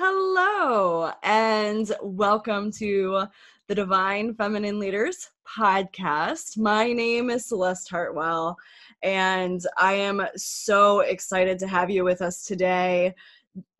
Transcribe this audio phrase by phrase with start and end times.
[0.00, 3.24] Hello, and welcome to
[3.66, 6.56] the Divine Feminine Leaders podcast.
[6.56, 8.56] My name is Celeste Hartwell,
[9.02, 13.12] and I am so excited to have you with us today.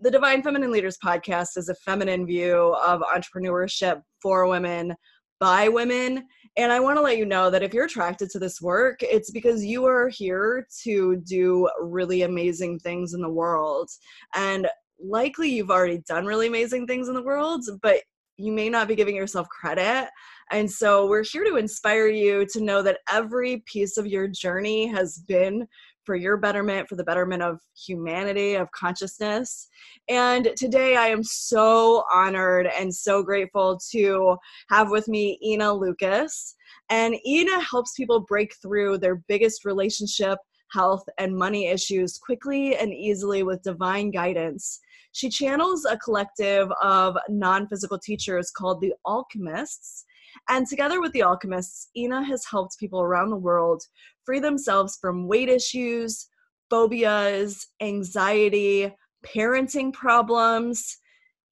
[0.01, 4.97] The Divine Feminine Leaders podcast is a feminine view of entrepreneurship for women
[5.39, 6.27] by women.
[6.57, 9.31] And I want to let you know that if you're attracted to this work, it's
[9.31, 13.89] because you are here to do really amazing things in the world.
[14.35, 14.67] And
[15.01, 18.03] likely you've already done really amazing things in the world, but
[18.37, 20.09] you may not be giving yourself credit.
[20.51, 24.87] And so we're here to inspire you to know that every piece of your journey
[24.87, 25.67] has been
[26.09, 29.69] for your betterment, for the betterment of humanity, of consciousness.
[30.09, 34.37] And today I am so honored and so grateful to
[34.71, 36.55] have with me Ina Lucas.
[36.89, 40.39] And Ina helps people break through their biggest relationship,
[40.73, 44.81] health, and money issues quickly and easily with divine guidance
[45.13, 50.05] she channels a collective of non physical teachers called the Alchemists.
[50.49, 53.83] And together with the Alchemists, Ina has helped people around the world
[54.25, 56.29] free themselves from weight issues,
[56.71, 58.95] phobias, anxiety,
[59.27, 60.99] parenting problems,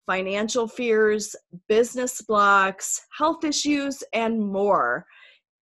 [0.06, 1.34] financial fears,
[1.68, 5.06] business blocks, health issues, and more.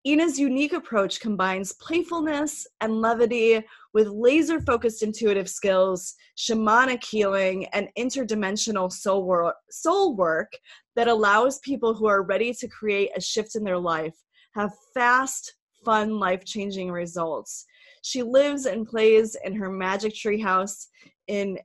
[0.06, 7.88] Ina's unique approach combines playfulness and levity with laser focused intuitive skills, shamanic healing, and
[7.98, 10.52] interdimensional soul work, soul work
[10.98, 14.16] that allows people who are ready to create a shift in their life
[14.56, 17.66] have fast, fun, life changing results.
[18.02, 20.88] She lives and plays in her magic tree house
[21.28, 21.58] in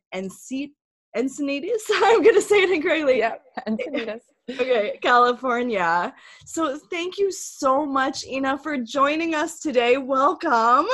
[1.17, 1.83] Encinitas.
[1.91, 3.19] I'm going to say it incorrectly.
[3.19, 3.37] Yeah,
[3.69, 4.21] Encinitas
[4.51, 6.15] okay, California.
[6.47, 9.97] So thank you so much, Ina, for joining us today.
[9.99, 10.87] Welcome.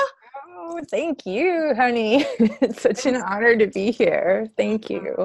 [0.57, 2.25] Oh, thank you, honey.
[2.39, 4.49] it's such an honor to be here.
[4.57, 5.01] Thank you.
[5.01, 5.25] Mm-hmm.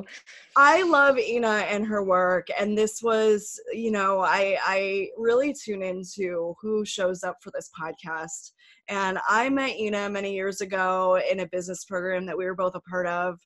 [0.55, 5.81] I love Ina and her work, and this was, you know, I I really tune
[5.81, 8.51] into who shows up for this podcast.
[8.89, 12.75] And I met Ina many years ago in a business program that we were both
[12.75, 13.39] a part of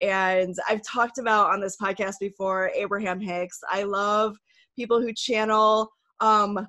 [0.00, 3.60] and I've talked about on this podcast before Abraham Hicks.
[3.70, 4.36] I love
[4.76, 5.90] people who channel,
[6.20, 6.66] um,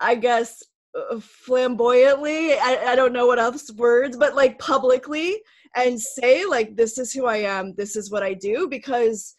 [0.00, 0.62] I guess,
[0.94, 2.54] uh, flamboyantly.
[2.54, 5.36] I, I don't know what else words, but like publicly
[5.76, 9.34] and say, like, this is who I am, this is what I do, because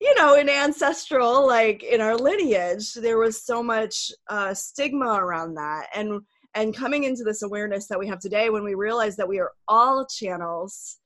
[0.00, 5.54] you know in ancestral like in our lineage there was so much uh, stigma around
[5.54, 6.22] that and
[6.54, 9.52] and coming into this awareness that we have today when we realize that we are
[9.68, 11.00] all channels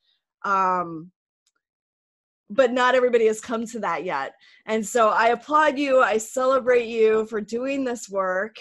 [0.44, 1.10] um,
[2.50, 4.34] but not everybody has come to that yet.
[4.66, 6.02] And so I applaud you.
[6.02, 8.56] I celebrate you for doing this work.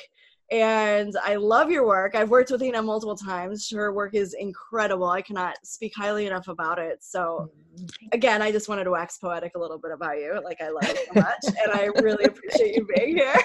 [0.51, 2.15] And I love your work.
[2.15, 3.69] I've worked with Ina multiple times.
[3.71, 5.09] Her work is incredible.
[5.09, 6.99] I cannot speak highly enough about it.
[7.01, 7.85] So, mm-hmm.
[8.11, 10.39] again, I just wanted to wax poetic a little bit about you.
[10.43, 11.45] Like, I love you so much.
[11.45, 13.33] and I really appreciate you being here.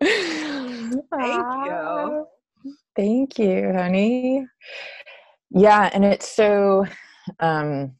[1.10, 2.26] Thank you.
[2.94, 4.46] Thank you, honey.
[5.50, 6.84] Yeah, and it's so
[7.40, 7.92] um,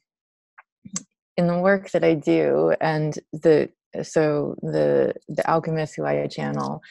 [1.35, 3.69] in the work that I do, and the
[4.03, 6.81] so the the alchemists who I channel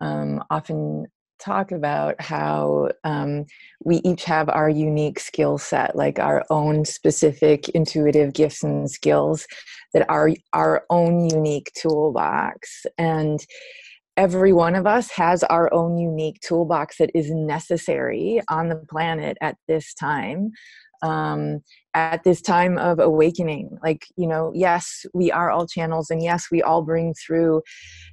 [0.00, 1.06] um, often
[1.38, 3.44] talk about how um,
[3.84, 9.46] we each have our unique skill set, like our own specific intuitive gifts and skills
[9.92, 12.86] that are our own unique toolbox.
[12.98, 13.44] And
[14.16, 19.36] every one of us has our own unique toolbox that is necessary on the planet
[19.40, 20.52] at this time
[21.02, 21.60] um,
[21.94, 23.78] at this time of awakening.
[23.82, 27.62] Like, you know, yes, we are all channels, and yes, we all bring through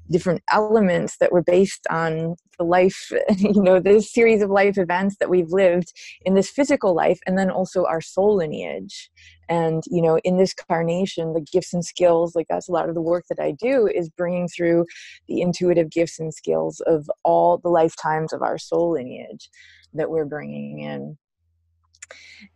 [0.09, 5.17] different elements that were based on the life, you know, this series of life events
[5.19, 5.91] that we've lived
[6.25, 9.11] in this physical life, and then also our soul lineage.
[9.49, 12.95] And, you know, in this carnation, the gifts and skills, like that's a lot of
[12.95, 14.85] the work that I do, is bringing through
[15.27, 19.49] the intuitive gifts and skills of all the lifetimes of our soul lineage
[19.93, 21.17] that we're bringing in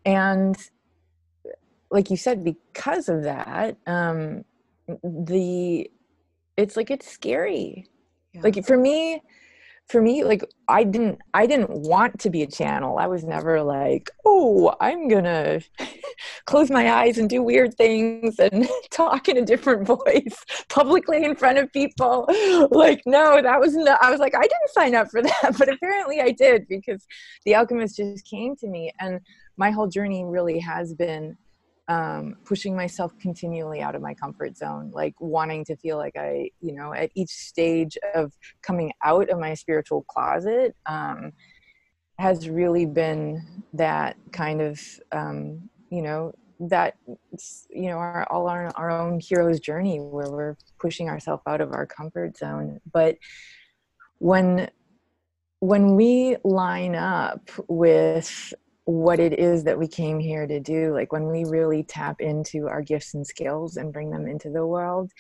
[0.06, 0.56] and
[1.90, 4.44] like you said because of that um
[5.04, 5.90] the
[6.58, 7.88] it's like it's scary
[8.34, 8.42] yeah.
[8.42, 9.22] like for me
[9.88, 12.98] for me like i didn't i didn't want to be a channel.
[12.98, 15.62] I was never like oh i'm gonna
[16.46, 21.36] close my eyes and do weird things and talk in a different voice publicly in
[21.36, 22.28] front of people.
[22.72, 25.70] Like no that was no i was like i didn't sign up for that but
[25.70, 27.06] apparently i did because
[27.46, 29.20] the alchemist just came to me and
[29.58, 31.38] my whole journey really has been
[31.88, 36.50] um, pushing myself continually out of my comfort zone, like wanting to feel like I,
[36.60, 41.32] you know, at each stage of coming out of my spiritual closet um,
[42.20, 44.82] has really been that kind of,
[45.12, 46.96] um, you know, that
[47.70, 51.72] you know our all our, our own hero's journey where we're pushing ourselves out of
[51.72, 52.80] our comfort zone.
[52.92, 53.18] But
[54.18, 54.70] when
[55.60, 58.54] when we line up with
[58.88, 62.68] what it is that we came here to do like when we really tap into
[62.68, 65.12] our gifts and skills and bring them into the world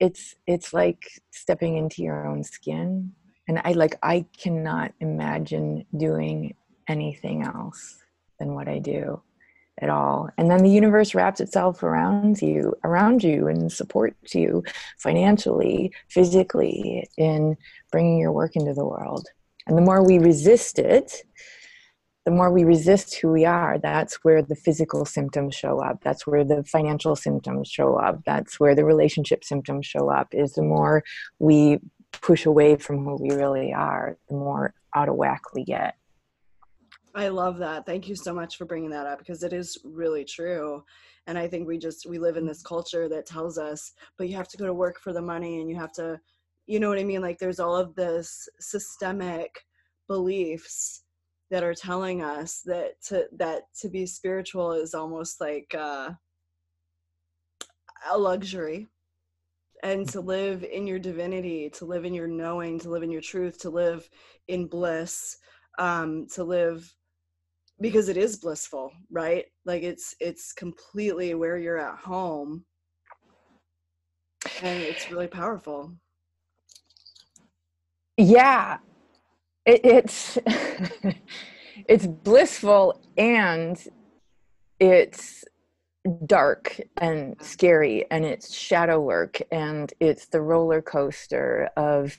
[0.00, 3.12] it's it's like stepping into your own skin.
[3.48, 6.54] And i like i cannot imagine doing
[6.88, 7.98] anything else
[8.38, 9.22] than what i do
[9.82, 10.30] at all.
[10.38, 14.64] And then the universe wraps itself around you around you and supports you
[14.98, 17.56] financially physically in
[17.92, 19.26] bringing your work into the world.
[19.66, 21.24] And the more we resist it
[22.26, 26.26] the more we resist who we are that's where the physical symptoms show up that's
[26.26, 30.62] where the financial symptoms show up that's where the relationship symptoms show up is the
[30.62, 31.02] more
[31.38, 31.78] we
[32.20, 35.96] push away from who we really are the more out of whack we get
[37.14, 37.86] I love that.
[37.86, 40.84] Thank you so much for bringing that up because it is really true.
[41.26, 44.36] And I think we just we live in this culture that tells us, but you
[44.36, 46.20] have to go to work for the money and you have to
[46.66, 47.22] you know what I mean?
[47.22, 49.64] Like there's all of this systemic
[50.08, 51.04] beliefs
[51.50, 56.10] that are telling us that to that to be spiritual is almost like uh,
[58.10, 58.88] a luxury.
[59.82, 63.20] And to live in your divinity to live in your knowing to live in your
[63.20, 64.08] truth to live
[64.48, 65.36] in bliss
[65.78, 66.92] um, to live
[67.78, 69.44] because it is blissful right?
[69.66, 72.64] Like it's it's completely where you're at home.
[74.62, 75.92] And it's really powerful.
[78.16, 78.78] Yeah
[79.66, 80.38] it, it's
[81.88, 83.86] it's blissful and
[84.78, 85.44] it's
[86.24, 92.18] dark and scary and it's shadow work and it's the roller coaster of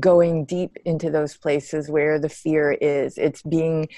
[0.00, 3.16] going deep into those places where the fear is.
[3.16, 3.88] It's being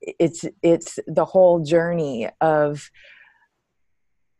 [0.00, 2.90] it's it's the whole journey of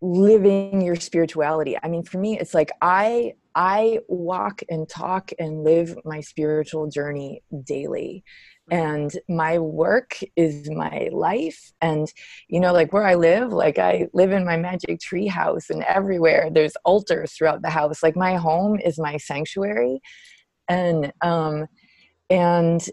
[0.00, 1.76] living your spirituality.
[1.82, 6.88] I mean for me it's like i i walk and talk and live my spiritual
[6.88, 8.22] journey daily.
[8.68, 11.72] And my work is my life.
[11.80, 12.12] And
[12.48, 15.82] you know like where i live like i live in my magic tree house and
[15.84, 18.02] everywhere there's altars throughout the house.
[18.02, 20.00] Like my home is my sanctuary.
[20.68, 21.66] And um
[22.28, 22.86] and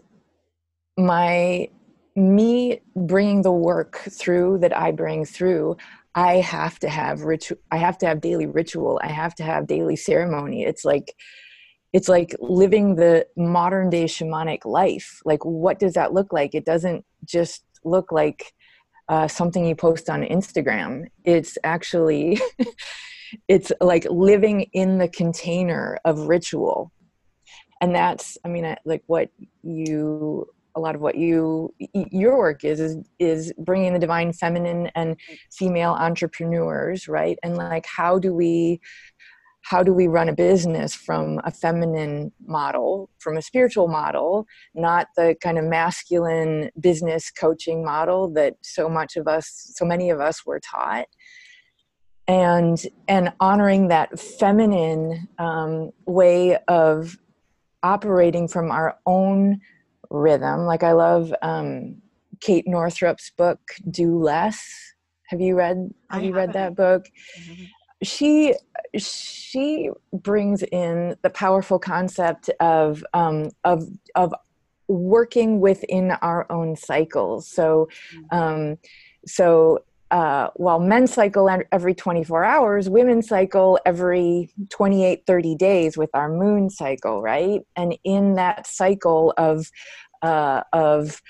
[0.96, 1.68] my
[2.16, 5.76] me bringing the work through that I bring through,
[6.14, 7.58] I have to have ritual.
[7.70, 9.00] I have to have daily ritual.
[9.02, 10.64] I have to have daily ceremony.
[10.64, 11.14] It's like,
[11.92, 15.20] it's like living the modern day shamanic life.
[15.24, 16.54] Like, what does that look like?
[16.54, 18.52] It doesn't just look like
[19.08, 21.06] uh, something you post on Instagram.
[21.24, 22.40] It's actually,
[23.48, 26.92] it's like living in the container of ritual
[27.80, 29.28] and that's i mean like what
[29.62, 34.90] you a lot of what you your work is is is bringing the divine feminine
[34.94, 35.16] and
[35.52, 37.38] female entrepreneurs right?
[37.42, 38.80] And like how do we
[39.62, 45.06] how do we run a business from a feminine model from a spiritual model not
[45.16, 50.20] the kind of masculine business coaching model that so much of us so many of
[50.20, 51.06] us were taught?
[52.26, 57.18] And and honoring that feminine um, way of
[57.84, 59.60] operating from our own
[60.14, 60.60] rhythm.
[60.60, 61.96] Like I love um,
[62.40, 64.64] Kate Northrup's book "Do Less."
[65.28, 65.92] Have you read?
[66.10, 67.06] Have I you read that book?
[68.02, 68.54] She
[68.96, 73.84] she brings in the powerful concept of um, of
[74.14, 74.34] of
[74.88, 77.48] working within our own cycles.
[77.48, 78.36] So mm.
[78.36, 78.78] um,
[79.26, 79.82] so
[80.14, 86.28] uh, while men cycle every 24 hours, women cycle every 28, 30 days with our
[86.28, 87.62] moon cycle, right?
[87.74, 89.72] And in that cycle of
[90.24, 91.20] uh, of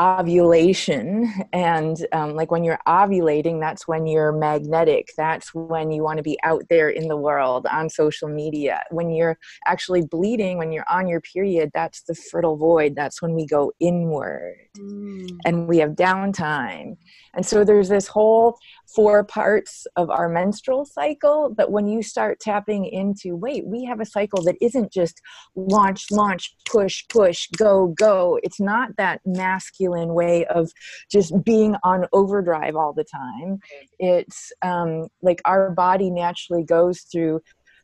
[0.00, 6.16] ovulation and um, like when you're ovulating that's when you're magnetic that's when you want
[6.16, 10.72] to be out there in the world on social media when you're actually bleeding when
[10.72, 15.28] you're on your period that's the fertile void that's when we go inward mm.
[15.44, 16.96] and we have downtime
[17.34, 18.58] and so there's this whole
[18.94, 21.52] four parts of our menstrual cycle.
[21.56, 25.20] But when you start tapping into, wait, we have a cycle that isn't just
[25.54, 28.38] launch, launch, push, push, go, go.
[28.42, 30.70] It's not that masculine way of
[31.10, 33.58] just being on overdrive all the time.
[33.98, 37.40] It's um, like our body naturally goes through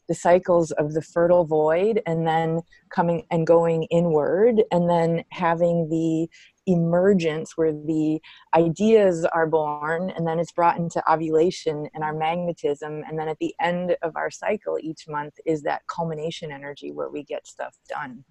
[0.09, 2.61] the cycles of the fertile void and then
[2.91, 6.29] coming and going inward and then having the
[6.69, 8.21] emergence where the
[8.55, 13.39] ideas are born and then it's brought into ovulation and our magnetism and then at
[13.39, 17.77] the end of our cycle each month is that culmination energy where we get stuff
[17.89, 18.25] done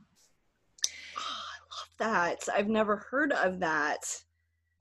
[1.99, 2.47] that.
[2.53, 4.21] I've never heard of that.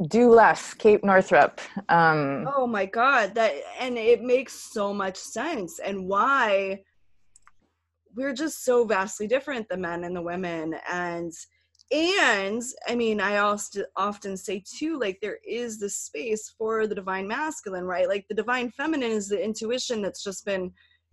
[0.09, 5.79] Do less Kate Northrup um oh my god that and it makes so much sense
[5.79, 6.81] and why
[8.17, 11.33] we're just so vastly different the men and the women and
[11.93, 16.95] and i mean i also often say too like there is this space for the
[16.95, 18.09] divine masculine right?
[18.09, 20.73] Like the divine feminine is the intuition that's just been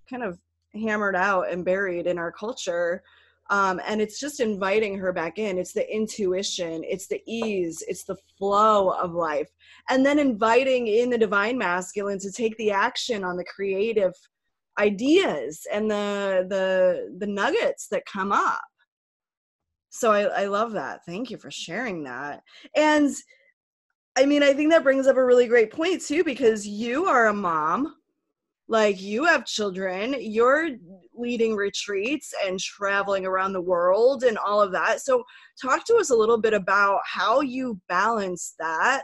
[0.09, 0.39] kind of
[0.73, 3.03] hammered out and buried in our culture
[3.51, 5.57] um, and it's just inviting her back in.
[5.57, 6.83] It's the intuition.
[6.85, 7.83] It's the ease.
[7.87, 9.49] It's the flow of life.
[9.89, 14.13] And then inviting in the divine masculine to take the action on the creative
[14.79, 18.61] ideas and the the the nuggets that come up.
[19.89, 21.01] So I, I love that.
[21.05, 22.41] Thank you for sharing that.
[22.75, 23.13] And
[24.17, 27.27] i mean i think that brings up a really great point too because you are
[27.27, 27.95] a mom
[28.67, 30.69] like you have children you're
[31.21, 35.01] leading retreats and traveling around the world and all of that.
[35.01, 35.23] So
[35.61, 39.03] talk to us a little bit about how you balance that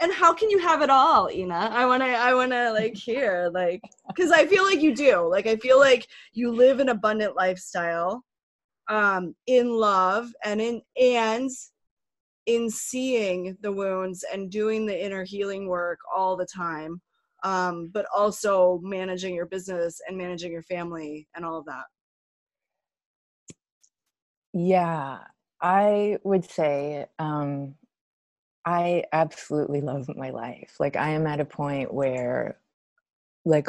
[0.00, 1.70] and how can you have it all ina?
[1.72, 5.28] I want to i want to like hear like because i feel like you do.
[5.28, 8.24] Like i feel like you live an abundant lifestyle
[8.88, 11.50] um in love and in and
[12.46, 17.00] in seeing the wounds and doing the inner healing work all the time
[17.44, 21.84] um, but also managing your business and managing your family and all of that?
[24.52, 25.18] Yeah,
[25.60, 27.74] I would say um,
[28.64, 30.76] I absolutely love my life.
[30.80, 32.58] Like, I am at a point where,
[33.44, 33.68] like,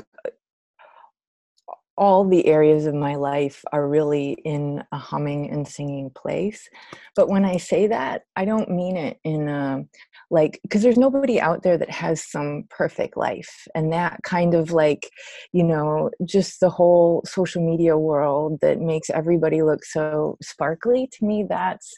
[1.98, 6.68] all the areas of my life are really in a humming and singing place.
[7.16, 9.86] But when I say that, I don't mean it in a
[10.30, 13.68] like, because there's nobody out there that has some perfect life.
[13.76, 15.10] And that kind of like,
[15.54, 21.26] you know, just the whole social media world that makes everybody look so sparkly to
[21.26, 21.94] me, that's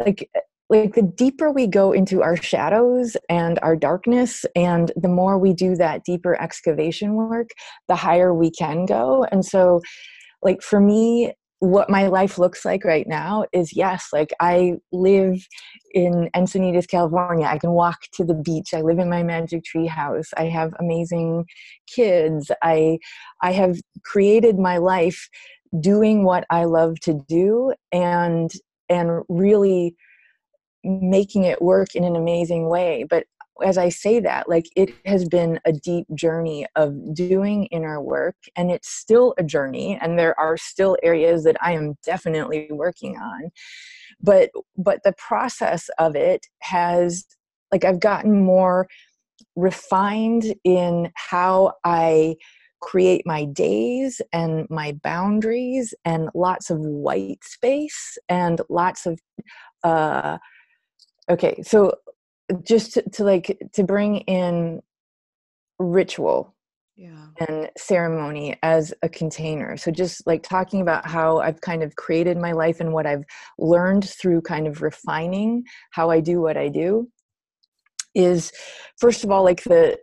[0.00, 0.30] like
[0.72, 5.52] like the deeper we go into our shadows and our darkness and the more we
[5.52, 7.50] do that deeper excavation work
[7.88, 9.26] the higher we can go.
[9.30, 9.82] And so
[10.42, 15.46] like for me what my life looks like right now is yes like i live
[15.92, 17.46] in encinitas california.
[17.46, 18.74] I can walk to the beach.
[18.74, 20.30] I live in my magic tree house.
[20.36, 21.44] I have amazing
[21.86, 22.50] kids.
[22.62, 22.98] I
[23.42, 25.28] i have created my life
[25.78, 28.50] doing what i love to do and
[28.88, 29.94] and really
[30.84, 33.24] making it work in an amazing way but
[33.62, 38.36] as i say that like it has been a deep journey of doing inner work
[38.56, 43.16] and it's still a journey and there are still areas that i am definitely working
[43.16, 43.50] on
[44.20, 47.24] but but the process of it has
[47.70, 48.88] like i've gotten more
[49.56, 52.34] refined in how i
[52.80, 59.20] create my days and my boundaries and lots of white space and lots of
[59.84, 60.36] uh
[61.32, 61.94] okay so
[62.62, 64.82] just to, to like to bring in
[65.78, 66.54] ritual
[66.96, 67.26] yeah.
[67.40, 69.76] and ceremony as a container.
[69.76, 73.24] So, just like talking about how I've kind of created my life and what I've
[73.58, 77.08] learned through kind of refining how I do what I do
[78.14, 78.52] is
[78.98, 79.98] first of all, like the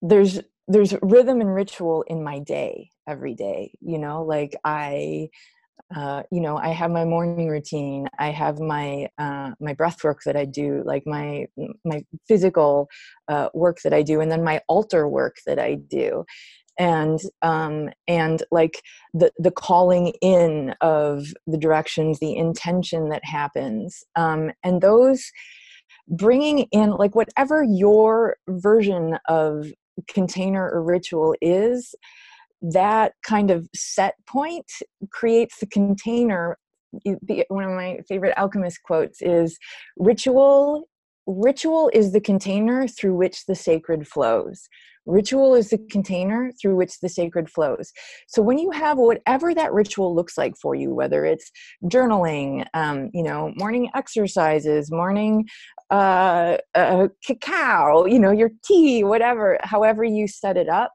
[0.00, 5.28] there's there's rhythm and ritual in my day every day you know like i
[5.94, 10.20] uh, you know i have my morning routine i have my uh, my breath work
[10.24, 11.46] that i do like my
[11.84, 12.88] my physical
[13.28, 16.24] uh, work that i do and then my altar work that i do.
[16.78, 24.02] And um and like the the calling in of the directions the intention that happens
[24.16, 25.30] um and those
[26.08, 29.66] bringing in like whatever your version of
[30.08, 31.94] container or ritual is
[32.62, 34.70] that kind of set point
[35.10, 36.56] creates the container.
[37.48, 39.58] One of my favorite alchemist quotes is
[39.98, 40.88] ritual
[41.26, 44.68] ritual is the container through which the sacred flows.
[45.04, 47.92] Ritual is the container through which the sacred flows.
[48.28, 51.50] So when you have whatever that ritual looks like for you whether it's
[51.84, 55.48] journaling um, you know morning exercises morning
[55.90, 60.92] uh, uh, cacao you know your tea whatever however you set it up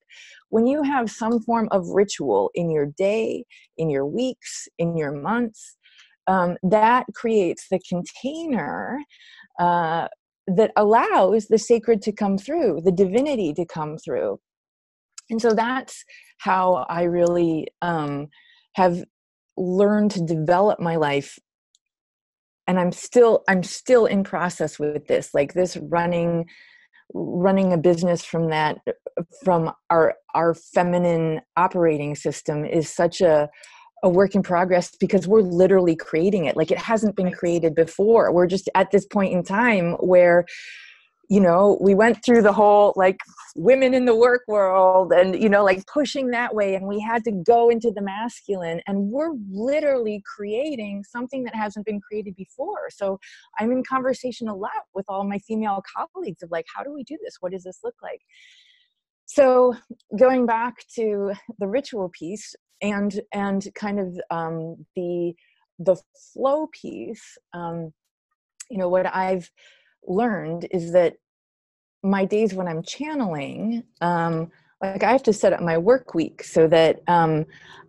[0.50, 3.44] when you have some form of ritual in your day,
[3.78, 5.78] in your weeks, in your months,
[6.28, 9.00] um, that creates the container
[9.60, 10.08] uh,
[10.48, 14.40] that allows the sacred to come through, the divinity to come through.
[15.30, 16.04] And so that's
[16.40, 18.28] how I really um,
[18.76, 19.04] have
[19.58, 21.40] learned to develop my life
[22.68, 26.46] and i'm still i'm still in process with this like this running
[27.14, 33.50] running a business from that uh, from our our feminine operating system is such a
[34.04, 36.56] a work in progress because we're literally creating it.
[36.56, 38.32] Like it hasn't been created before.
[38.32, 40.46] We're just at this point in time where
[41.30, 43.20] you know we went through the whole like
[43.56, 47.24] women in the work world and you know like pushing that way and we had
[47.24, 52.90] to go into the masculine and we're literally creating something that hasn't been created before.
[52.90, 53.20] So
[53.60, 57.04] i'm in conversation a lot with all my female colleagues of like how do we
[57.04, 57.38] do this?
[57.40, 58.22] What does this look like?
[59.26, 59.76] So
[60.18, 65.34] going back to the ritual piece and and kind of um, the
[65.80, 65.96] the
[66.34, 67.92] flow piece um,
[68.70, 69.50] you know what i've
[70.08, 71.16] learned is that
[72.04, 76.44] my days when i'm channeling um, like i have to set up my work week
[76.44, 77.46] so that um,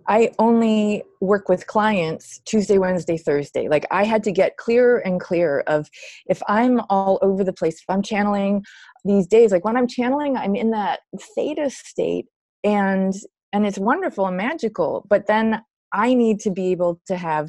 [0.07, 3.69] i only work with clients tuesday wednesday thursday.
[3.69, 5.89] Like i had to get clearer and clearer of
[6.27, 8.65] if i'm all over the place if i'm channeling
[9.05, 11.01] these days like when i'm channeling i'm in that
[11.35, 12.27] theta state
[12.65, 13.15] and
[13.53, 17.49] and it's wonderful and magical but then i need to be able to have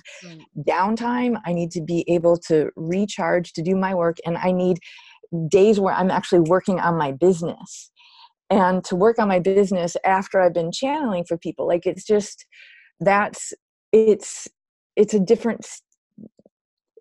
[0.68, 4.78] downtime i need to be able to recharge to do my work and i need
[5.50, 7.92] days where i'm actually working on my business.
[8.52, 12.48] And to work on my business after i've been channeling for people like it's just
[13.00, 13.54] that's
[13.92, 14.48] it's
[14.96, 15.68] it's a different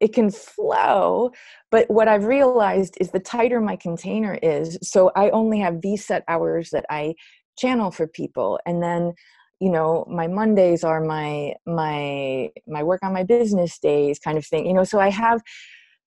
[0.00, 1.30] it can flow
[1.70, 6.04] but what i've realized is the tighter my container is so i only have these
[6.04, 7.14] set hours that i
[7.58, 9.12] channel for people and then
[9.60, 14.46] you know my mondays are my my my work on my business days kind of
[14.46, 15.40] thing you know so i have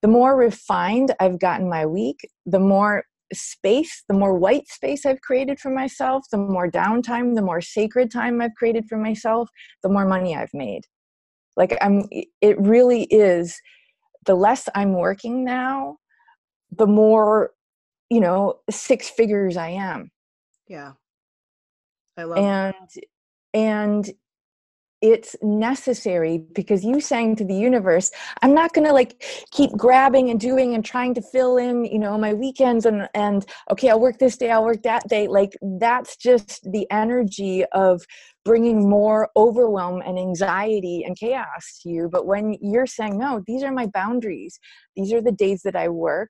[0.01, 3.03] the more refined i've gotten my week the more
[3.33, 8.11] space the more white space i've created for myself the more downtime the more sacred
[8.11, 9.49] time i've created for myself
[9.83, 10.81] the more money i've made.
[11.57, 12.03] Like i'm
[12.41, 13.59] it really is
[14.25, 15.97] the less i'm working now
[16.71, 17.51] the more
[18.09, 20.11] you know six figures i am.
[20.67, 20.93] Yeah.
[22.17, 23.03] I love and that.
[23.53, 24.11] And
[25.01, 28.11] it's necessary because you saying to the universe
[28.43, 31.97] i'm not going to like keep grabbing and doing and trying to fill in you
[31.97, 35.27] know my weekends and and okay i'll work this day i'll work that day.
[35.27, 38.03] Like that's just the energy of
[38.45, 43.63] bringing more overwhelm and anxiety and chaos to you but when you're saying no these
[43.63, 44.59] are my boundaries.
[44.95, 46.29] These are the days that i work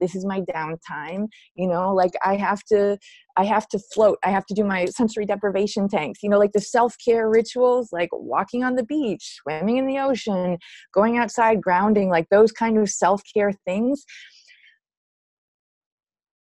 [0.00, 2.96] this is my downtime you know like i have to
[3.36, 6.52] i have to float i have to do my sensory deprivation tanks you know like
[6.52, 10.56] the self-care rituals like walking on the beach swimming in the ocean
[10.92, 14.04] going outside grounding like those kind of self-care things.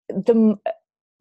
[0.08, 0.56] The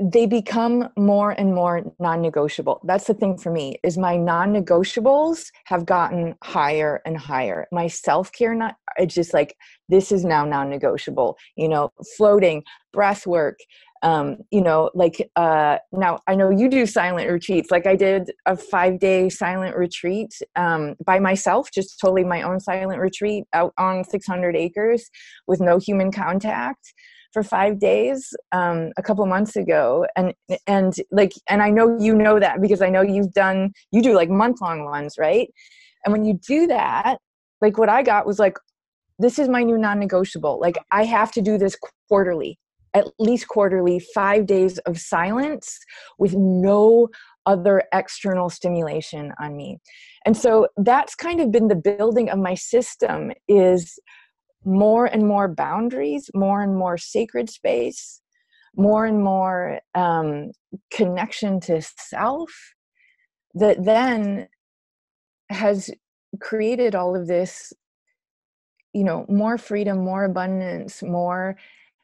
[0.02, 2.82] they become more and more non-negotiable.
[2.86, 7.68] That's the thing for me is my non-negotiables have gotten higher and higher.
[7.72, 9.56] My self-care not it's just like
[9.90, 11.38] this is now non-negotiable.
[11.56, 13.60] You know floating breath work
[14.04, 17.70] um, you know like uh, now i know you do silent retreats.
[17.70, 22.60] Like i did a five day silent retreat um, by myself just totally my own
[22.60, 25.10] silent retreat out on 600 acres
[25.48, 26.94] with no human contact
[27.34, 30.06] for five days um, a couple months ago.
[30.16, 30.34] And
[30.68, 34.14] and like and i know you know that because i know you've done you do
[34.14, 35.50] like month long ones right?
[36.04, 37.20] And when you do that
[37.62, 38.58] like what i got was like
[39.20, 40.60] this is my new non-negotiable.
[40.60, 41.78] Like i have to do this
[42.10, 42.58] quarterly
[42.94, 45.80] at least quarterly five days of silence
[46.18, 47.10] with no
[47.46, 49.80] other external stimulation on me.
[50.26, 53.98] And so that's kind of been the building of my system is
[54.66, 58.22] more and more boundaries, more and more sacred space,
[58.76, 60.52] more and more um,
[60.92, 62.52] connection to self
[63.54, 64.48] that then
[65.50, 65.90] has
[66.40, 67.74] created all of this
[68.94, 71.58] you know more freedom more abundance more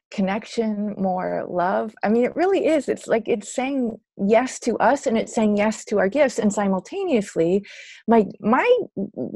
[0.10, 1.94] connection, more love.
[2.04, 2.88] I mean, it really is.
[2.88, 6.40] It's like it's saying yes to us and it's saying yes to our gifts.
[6.40, 7.66] And simultaneously,
[8.08, 8.70] my my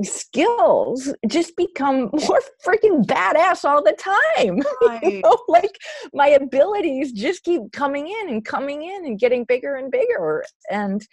[0.03, 3.97] skills just become more freaking badass all the
[4.37, 4.61] time.
[4.81, 5.03] Right.
[5.03, 5.37] you know?
[5.47, 5.77] Like
[6.13, 10.43] my abilities just keep coming in and coming in and getting bigger and bigger.
[10.69, 11.05] And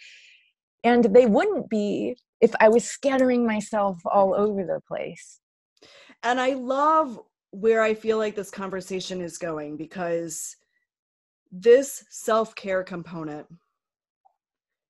[0.83, 5.39] and they wouldn't be if I was scattering myself all over the place.
[6.23, 7.19] And I love
[7.51, 10.55] where I feel like this conversation is going because
[11.51, 13.47] this self care component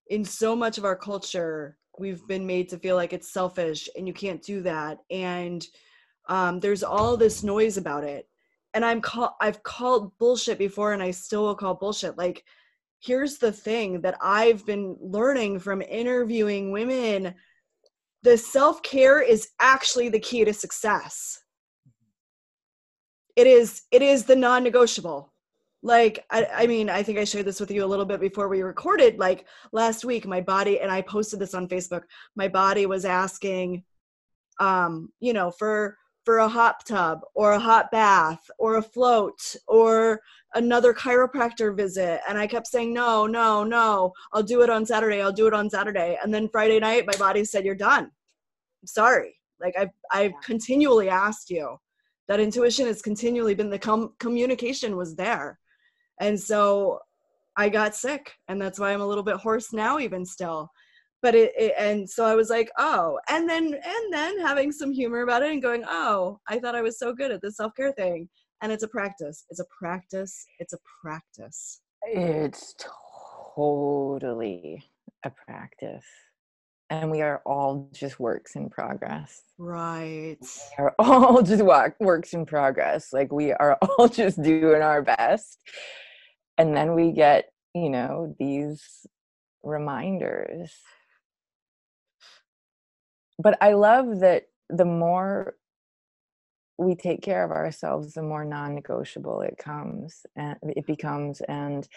[0.08, 4.08] in so much of our culture, we've been made to feel like it's selfish and
[4.08, 5.00] you can't do that.
[5.10, 5.66] And
[6.28, 8.28] um, there's all this noise about it.
[8.74, 12.18] And I'm call I've called bullshit before and I still will call bullshit.
[12.18, 12.44] Like,
[13.00, 17.36] here's the thing that I've been learning from interviewing women
[18.22, 21.42] the self care is actually the key to success
[23.40, 25.34] it is it is the non-negotiable.
[25.82, 28.50] Like I, I mean i think i shared this with you a little bit before
[28.50, 32.02] we recorded like last week my body and i posted this on facebook
[32.36, 33.86] my body was asking
[34.60, 39.56] um you know for for a hot tub or a hot bath or a float
[39.68, 40.20] or
[40.54, 42.20] another chiropractor visit.
[42.28, 45.54] And i kept saying no no no i'll do it on saturday i'll do it
[45.54, 46.18] on saturday.
[46.22, 48.04] And then friday night my body said you're done.
[48.82, 49.38] I'm sorry.
[49.62, 51.78] Like i've i've continually asked you
[52.30, 55.60] that intuition has continually been the com- communication was there
[56.20, 57.00] and so
[57.58, 60.70] I got sick, and that's why I'm a little bit hoarse now, even still.
[61.22, 64.94] But it, it, and so I was like, oh, and then and then having some
[64.94, 67.74] humor about it and going, oh, I thought I was so good at this self
[67.76, 68.30] care thing,
[68.62, 69.44] and it's a practice.
[69.50, 70.46] It's a practice.
[70.60, 71.82] It's a practice.
[72.04, 72.76] It's
[73.58, 74.82] totally
[75.26, 76.06] a practice
[76.90, 79.42] and we are all just works in progress.
[79.58, 80.38] Right.
[80.42, 81.64] We are all just
[82.00, 83.14] works in progress.
[83.14, 85.60] Like we are all just doing our best
[86.60, 89.08] and then we get you know these
[89.64, 90.72] reminders
[93.40, 95.56] but i love that the more
[96.78, 101.88] we take care of ourselves the more non-negotiable it comes and it becomes and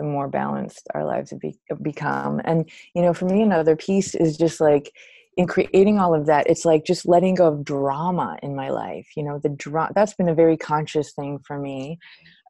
[0.00, 2.40] the more balanced our lives be, become.
[2.44, 4.90] And you know for me another piece is just like
[5.36, 9.06] in creating all of that it's like just letting go of drama in my life
[9.16, 11.98] you know the drama that's been a very conscious thing for me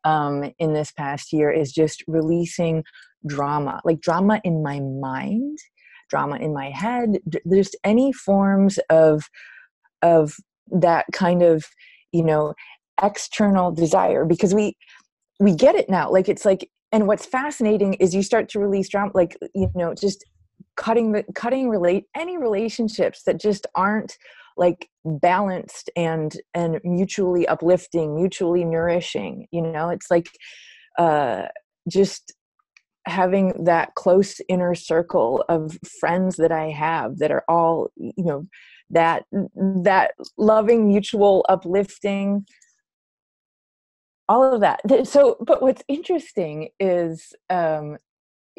[0.04, 2.84] um, in this past year is just releasing
[3.26, 5.58] drama, like drama in my mind,
[6.08, 7.18] drama in my head,
[7.52, 9.24] just any forms of
[10.02, 10.36] of
[10.72, 11.66] that kind of
[12.12, 12.54] you know
[13.02, 14.76] external desire because we
[15.38, 18.88] we get it now like it's like and what's fascinating is you start to release
[18.88, 20.24] drama like you know just
[20.76, 24.16] cutting the cutting relate any relationships that just aren't
[24.56, 29.88] like balanced and and mutually uplifting mutually nourishing you know?
[29.88, 30.30] It's like
[30.98, 31.46] uh
[31.88, 32.34] just
[33.06, 38.46] having that close inner circle of friends that i have that are all you know
[38.90, 39.24] that
[39.82, 42.44] that loving mutual uplifting
[44.30, 47.96] all of that so but what's interesting is um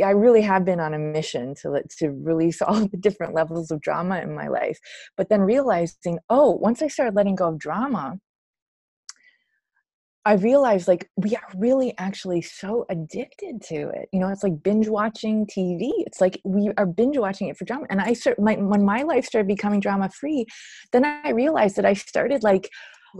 [0.03, 3.81] I really have been on a mission to to release all the different levels of
[3.81, 4.79] drama in my life.
[5.17, 8.17] But then realizing, oh, once I started letting go of drama,
[10.23, 14.07] I realized like we are really actually so addicted to it.
[14.13, 15.89] You know, it's like binge watching TV.
[16.05, 17.87] It's like we are binge watching it for drama.
[17.89, 20.45] And I start my when my life started becoming drama free,
[20.91, 22.69] then I realized that I started like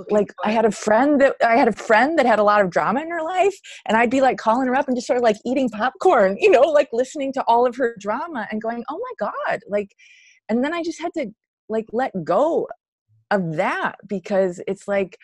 [0.09, 2.69] like I had a friend that I had a friend that had a lot of
[2.69, 3.55] drama in her life,
[3.87, 6.49] and I'd be like calling her up and just sort of like eating popcorn, you
[6.49, 9.95] know, like listening to all of her drama and going, "Oh my god!" Like,
[10.49, 11.27] and then I just had to
[11.69, 12.67] like let go
[13.31, 15.17] of that because it's like,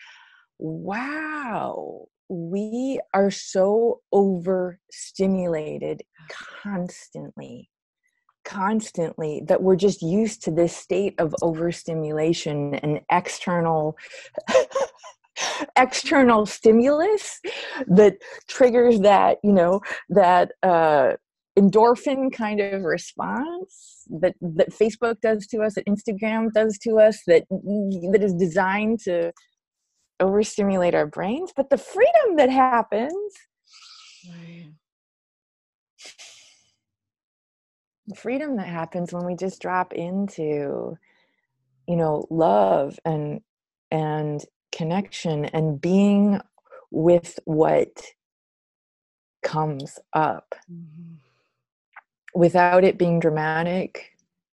[0.58, 6.02] wow, we are so overstimulated
[6.62, 7.70] constantly
[8.48, 13.96] constantly that we're just used to this state of overstimulation and external
[15.76, 17.40] external stimulus
[17.86, 18.16] that
[18.48, 21.12] triggers that you know that uh
[21.56, 27.20] endorphin kind of response that that facebook does to us that instagram does to us
[27.26, 29.32] that that is designed to
[30.20, 31.52] overstimulate our brains.
[31.54, 33.32] But the freedom that happens
[34.28, 34.72] right
[38.16, 40.96] freedom that happens when we just drop into
[41.86, 43.40] you know love and
[43.90, 46.40] and connection and being
[46.90, 48.02] with what
[49.42, 51.14] comes up mm-hmm.
[52.34, 54.12] without it being dramatic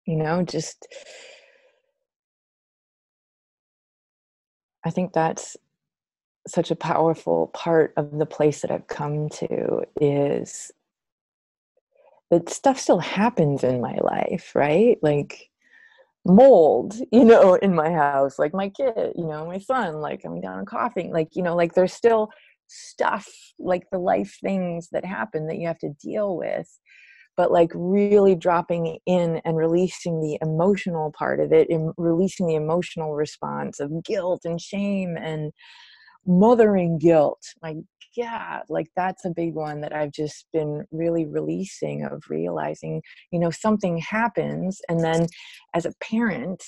[0.06, 0.86] you know just
[4.84, 5.56] i think that's
[6.46, 10.72] such a powerful part of the place that i've come to is
[12.30, 14.98] that stuff still happens in my life, right?
[15.02, 15.50] Like
[16.24, 20.40] mold, you know, in my house, like my kid, you know, my son, like coming
[20.40, 22.30] down and coughing, like, you know, like there's still
[22.66, 26.68] stuff, like the life things that happen that you have to deal with.
[27.36, 32.56] But like really dropping in and releasing the emotional part of it and releasing the
[32.56, 35.52] emotional response of guilt and shame and
[36.28, 37.42] mothering guilt.
[37.62, 37.76] My
[38.16, 43.38] god like that's a big one that i've just been really releasing of realizing you
[43.38, 45.26] know something happens and then
[45.74, 46.62] as a parent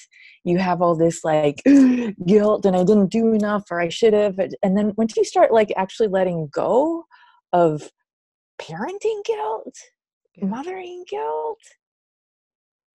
[0.44, 1.62] you have all this like
[2.26, 5.52] guilt and i didn't do enough or i should have and then once you start
[5.52, 7.04] like actually letting go
[7.52, 7.90] of
[8.60, 9.74] parenting guilt
[10.42, 11.58] mothering guilt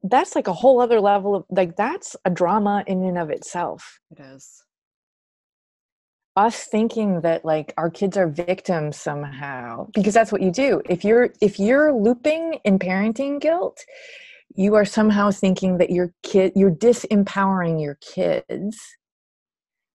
[0.04, 4.00] that's like a whole other level of like that's a drama in and of itself
[4.12, 4.65] it is
[6.36, 11.04] us thinking that like our kids are victims somehow because that's what you do if
[11.04, 13.84] you're if you're looping in parenting guilt
[14.56, 18.78] you are somehow thinking that your kid you're disempowering your kids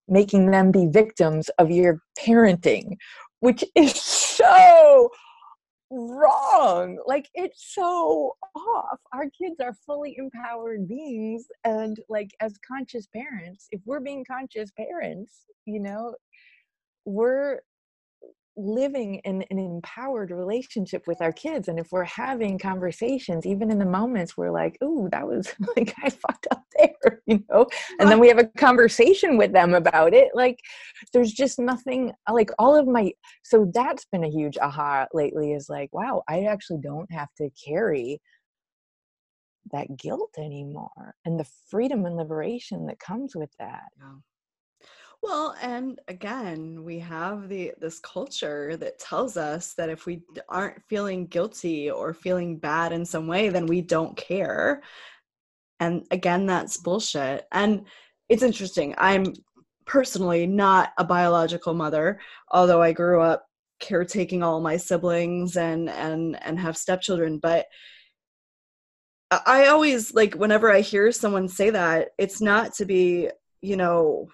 [0.07, 2.95] making them be victims of your parenting
[3.39, 5.09] which is so
[5.91, 6.97] wrong.
[7.05, 8.99] Like it's so off.
[9.13, 14.71] Our kids are fully empowered beings and like as conscious parents, if we're being conscious
[14.71, 16.15] parents, you know,
[17.05, 17.59] we're
[18.57, 23.79] living in an empowered relationship with our kids and if we're having conversations even in
[23.79, 27.65] the moments we're like ooh that was like i fucked up there you know?
[27.99, 30.59] And then we have a conversation with them about it like
[31.13, 35.69] there's just nothing like all of my so that's been a huge aha lately is
[35.69, 38.19] like wow i actually don't have to carry
[39.71, 43.85] that guilt anymore and the freedom and liberation that comes with that.
[43.97, 44.15] Yeah.
[45.21, 50.81] Well, and again, we have the this culture that tells us that if we aren't
[50.89, 54.81] feeling guilty or feeling bad in some way, then we don't care.
[55.79, 57.47] And again, that's bullshit.
[57.51, 57.85] And
[58.29, 58.95] it's interesting.
[58.97, 59.33] I'm
[59.85, 62.19] personally not a biological mother,
[62.51, 63.45] although I grew up
[63.79, 67.65] caretaking all my siblings and and and have stepchildren, but
[69.31, 73.29] I always like whenever I hear someone say that, it's not to be,
[73.61, 74.27] you know,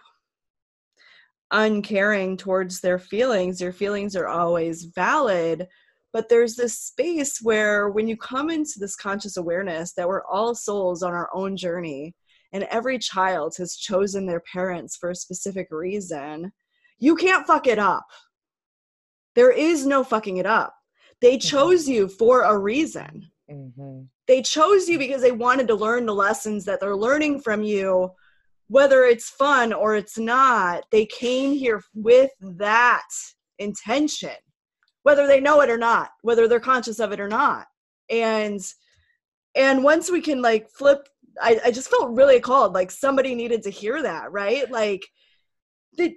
[1.52, 5.68] uncaring towards their feelings your feelings are always valid
[6.14, 10.56] but there's this space where when you come into this conscious awareness that we're all
[10.56, 12.14] souls on our own journey
[12.54, 16.52] and every child has chosen their parents for a specific reason
[17.00, 18.06] you can't fuck it up
[19.36, 20.74] there is no fucking it up
[21.22, 21.48] they mm-hmm.
[21.48, 24.02] chose you for a reason mm-hmm.
[24.28, 28.12] they chose you because they wanted to learn the lessons that they're learning from you
[28.68, 33.08] whether it's fun or it's not, they came here with that
[33.60, 34.36] intention,
[35.04, 37.68] whether they know it or not, whether they're conscious of it or not.
[38.10, 38.62] And
[39.56, 41.08] and once we can like flip,
[41.42, 44.70] I, I just felt really called, like somebody needed to hear that, right?
[44.70, 45.04] Like
[45.98, 46.16] the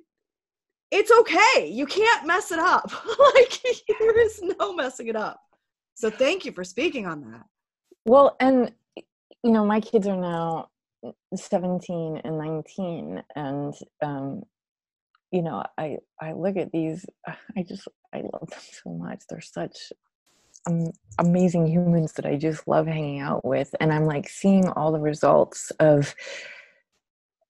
[0.91, 1.69] it's okay.
[1.71, 2.91] You can't mess it up.
[3.35, 3.63] like
[3.99, 5.41] there is no messing it up.
[5.95, 7.45] So thank you for speaking on that.
[8.05, 10.70] Well, and you know, my kids are now
[11.35, 14.43] 17 and 19 and um
[15.31, 17.07] you know i i look at these
[17.57, 19.23] i just i love them so much.
[19.29, 19.93] They're such
[20.67, 24.93] um, amazing humans that i just love hanging out with and i'm like seeing all
[24.93, 26.15] the results of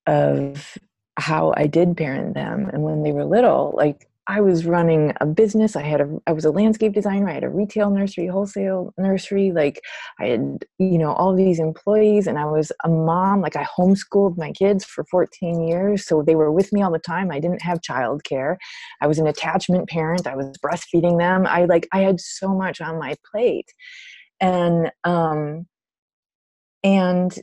[0.06, 0.78] of
[1.18, 5.26] how i did parent them and when they were little like I was running a
[5.26, 5.74] business.
[5.74, 7.28] I had a I was a landscape designer.
[7.28, 9.50] I had a retail nursery, wholesale nursery.
[9.50, 9.80] Like
[10.20, 13.40] I had, you know, all these employees and I was a mom.
[13.40, 16.06] Like I homeschooled my kids for 14 years.
[16.06, 17.32] So they were with me all the time.
[17.32, 18.56] I didn't have childcare.
[19.00, 20.28] I was an attachment parent.
[20.28, 21.44] I was breastfeeding them.
[21.44, 23.74] I like I had so much on my plate.
[24.40, 25.66] And um
[26.84, 27.36] and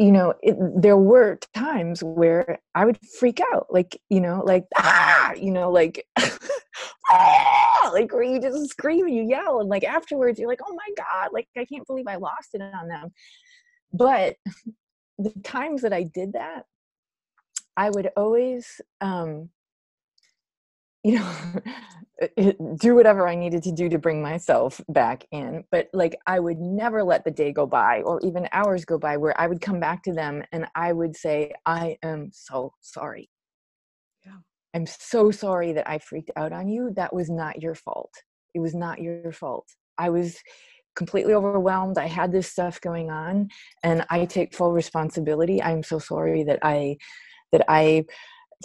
[0.00, 4.64] you know it, there were times where i would freak out like you know like
[4.78, 5.32] ah!
[5.34, 6.06] you know like
[7.10, 10.74] ah, like where you just scream and you yell and like afterwards you're like oh
[10.74, 13.10] my god like i can't believe i lost it on them.
[13.92, 14.36] But
[15.18, 16.64] the times that i did that
[17.76, 19.50] i would always um
[21.02, 21.32] you know
[22.76, 26.58] do whatever i needed to do to bring myself back in but like i would
[26.58, 29.80] never let the day go by or even hours go by where i would come
[29.80, 33.30] back to them and i would say i am so sorry.
[34.24, 34.36] Yeah.
[34.74, 36.92] I'm so sorry that i freaked out on you.
[36.94, 38.12] That was not your fault.
[38.54, 39.66] It was not your fault.
[39.96, 40.36] I was
[40.96, 41.96] completely overwhelmed.
[41.96, 43.48] I had this stuff going on
[43.82, 45.62] and i take full responsibility.
[45.62, 46.96] I'm so sorry that i
[47.52, 48.04] that i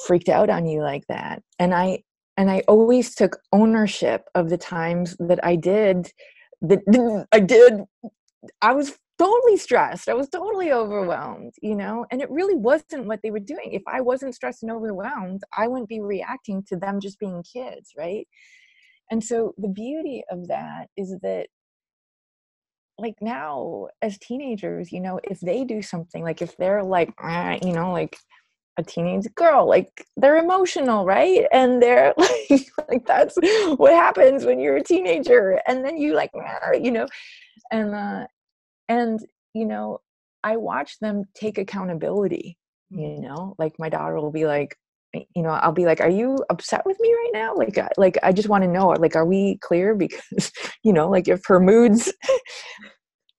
[0.05, 1.41] freaked out on you like that.
[1.57, 2.03] And i
[2.37, 6.11] and I always took ownership of the times that I did
[6.61, 7.83] that I did
[8.61, 10.09] I was totally stressed.
[10.09, 13.71] I was totally overwhelmed, you know, and it really wasn't what they were doing.
[13.71, 17.91] If I wasn't stressed and overwhelmed, I wouldn't be reacting to them just being kids,
[17.97, 18.27] right?
[19.11, 21.47] And so the beauty of that is that
[22.97, 27.13] like now as teenagers, you know, if they do something like if they're like,
[27.61, 28.17] you know, like
[28.77, 31.45] a teenage girl like they're emotional right?
[31.51, 33.37] And they're like like that's
[33.77, 35.61] what happens when you're a teenager.
[35.67, 36.31] And then you like
[36.79, 37.07] you know?
[37.71, 38.27] And uh
[38.89, 39.19] and
[39.53, 39.99] you know
[40.43, 42.57] i watch them take accountability
[42.91, 43.21] you mm.
[43.21, 43.55] know?
[43.57, 44.77] Like my daughter will be like
[45.33, 48.33] you know i'll be like are you upset with me right now like like i
[48.33, 49.95] just want to know like are we clear?
[50.05, 50.51] Because
[50.83, 52.13] you know like if her moods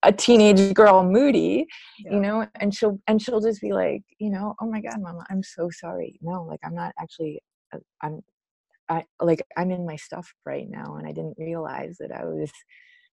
[0.07, 1.67] a teenage girl moody
[1.99, 2.13] yeah.
[2.13, 5.23] you know and she'll and she'll just be like you know oh my god mama
[5.29, 6.17] i'm so sorry.
[6.21, 7.41] No like i'm not actually
[7.73, 8.21] uh, i'm
[8.89, 12.49] i like i'm in my stuff right now and i didn't realize that i was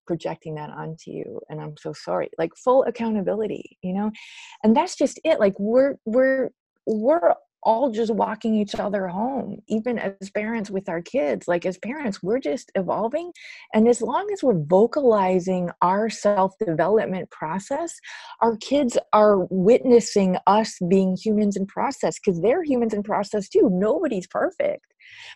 [0.06, 2.30] projecting that onto you and i'm so sorry.
[2.38, 4.12] Like full accountability you know?
[4.62, 5.40] And that's just it.
[5.40, 6.50] Like we're we're
[6.86, 11.48] we're all just walking each other home even as parents with our kids.
[11.48, 13.32] Like as parents we're just evolving
[13.72, 17.94] and as long as we're vocalizing our self development process
[18.40, 23.68] our kids are witnessing us being humans in process because they're humans in process too.
[23.72, 24.86] Nobody's perfect.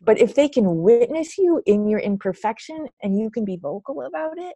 [0.03, 4.39] But if they can witness you in your imperfection and you can be vocal about
[4.39, 4.55] it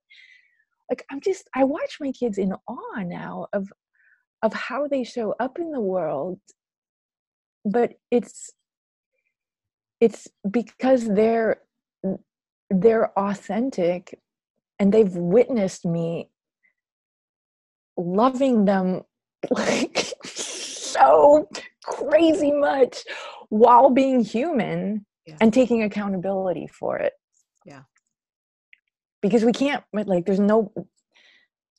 [0.90, 3.68] like i'm just i watch my kids in awe now of
[4.42, 6.38] of how they show up in the world
[7.64, 8.50] but it's
[10.00, 11.60] it's because they're
[12.70, 14.18] they're authentic
[14.78, 16.30] and they've witnessed me
[17.96, 19.02] loving them
[19.50, 21.48] like so
[21.84, 23.04] crazy much
[23.48, 25.36] while being human yeah.
[25.40, 27.12] and taking accountability for it.
[27.64, 27.82] Yeah.
[29.20, 30.72] Because we can't like there's no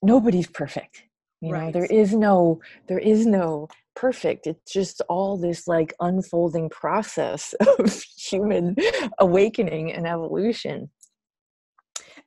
[0.02, 1.04] nobody's perfect
[1.44, 1.66] you right.
[1.66, 7.54] know there is no there is no perfect it's just all this like unfolding process
[7.80, 8.76] of human
[9.20, 10.90] awakening and evolution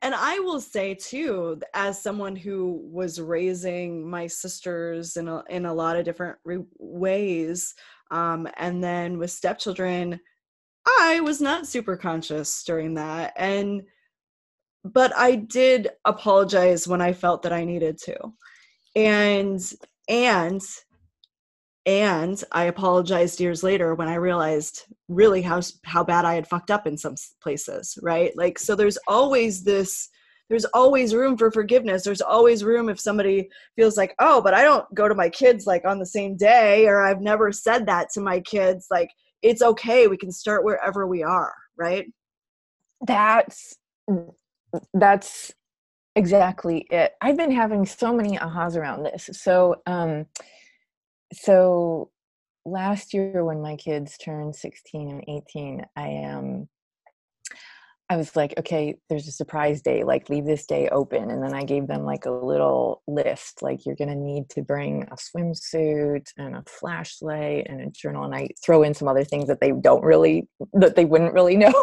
[0.03, 5.65] and i will say too as someone who was raising my sisters in a, in
[5.65, 7.73] a lot of different re- ways
[8.11, 10.19] um, and then with stepchildren
[10.99, 13.81] i was not super conscious during that and
[14.85, 18.15] but i did apologize when i felt that i needed to
[18.97, 19.61] and
[20.09, 20.61] and
[21.85, 26.71] and i apologized years later when i realized really how how bad i had fucked
[26.71, 28.35] up in some places right?
[28.35, 30.09] Like so there's always this
[30.49, 32.05] there's always room for forgiveness.
[32.05, 35.65] There's always room if somebody feels like oh but i don't go to my kids
[35.65, 39.09] like on the same day or i've never said that to my kids like
[39.43, 40.07] it's okay.
[40.07, 42.05] We can start wherever we are right?
[43.05, 43.75] That's
[44.93, 45.53] that's
[46.17, 50.25] exactly it i've been having so many ahas around this so um
[51.31, 52.09] so
[52.65, 56.69] last year when my kids turned 16 and 18 i am um,
[58.09, 61.29] I was like, okay, there's a surprise day, like leave this day open.
[61.29, 64.61] And then I gave them like a little list, like you're going to need to
[64.61, 68.23] bring a swimsuit and a flashlight and a journal.
[68.23, 71.57] And I throw in some other things that they don't really, that they wouldn't really
[71.57, 71.73] know.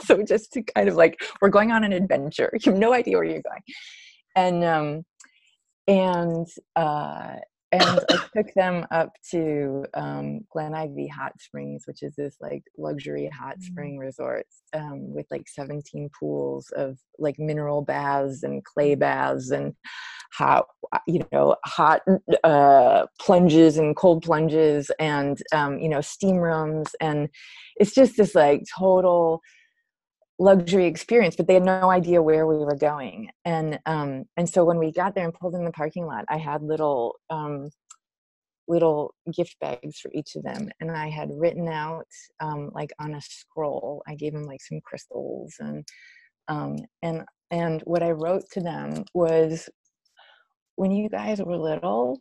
[0.04, 2.50] so just to kind of like we're going on an adventure.
[2.52, 3.62] You have no idea where you're going.
[4.36, 5.04] And um
[5.86, 7.36] and uh
[7.72, 7.98] and I
[8.36, 13.58] took them up to um, Glen Ivy Hot Springs, which is this like luxury hot
[13.58, 13.62] mm.
[13.62, 19.74] spring resort um, with like 17 pools of like mineral baths and clay baths and
[20.32, 20.66] hot,
[21.06, 22.02] you know, hot
[22.44, 27.28] uh, plunges and cold plunges and um, you know steam rooms, and
[27.76, 29.40] it's just this like total
[30.40, 33.28] luxury experience but they had no idea where we were going.
[33.44, 36.38] And um and so when we got there and pulled in the parking lot i
[36.38, 37.68] had little um
[38.66, 42.06] little gift bags for each of them and i had written out
[42.40, 45.86] um like on a scroll i gave them like some crystals and
[46.48, 49.68] um and and what i wrote to them was
[50.76, 52.20] when you guys were little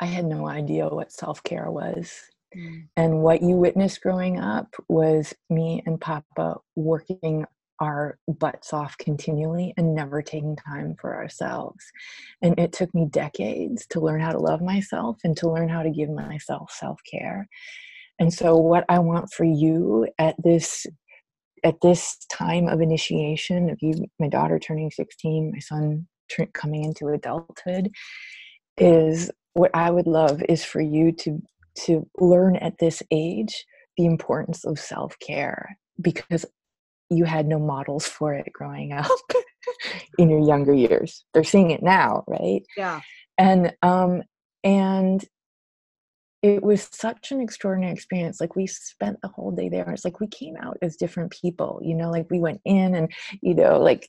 [0.00, 2.12] i had no idea what self-care was
[2.56, 2.88] Mm.
[2.96, 7.46] And what you witnessed growing up was me and Papa working
[7.80, 11.84] our butts off continually and never taking time for ourselves.
[12.42, 15.82] And it took me decades to learn how to love myself and to learn how
[15.82, 17.48] to give myself self care.
[18.18, 20.86] And so, what I want for you at this
[21.64, 26.06] at this time of initiation of you, my daughter turning 16, my son
[26.52, 27.90] coming into adulthood,
[28.78, 31.42] is what I would love is for you to
[31.84, 33.64] to learn at this age
[33.96, 36.44] the importance of self-care because
[37.08, 39.06] you had no models for it growing up
[40.18, 41.24] in your younger years.
[41.32, 42.62] They're seeing it now right?
[42.76, 43.00] Yeah.
[43.38, 44.22] And um
[44.64, 45.24] and
[46.42, 50.20] it was such an extraordinary experience like we spent the whole day there it's like
[50.20, 53.80] we came out as different people you know like we went in and you know
[53.80, 54.08] like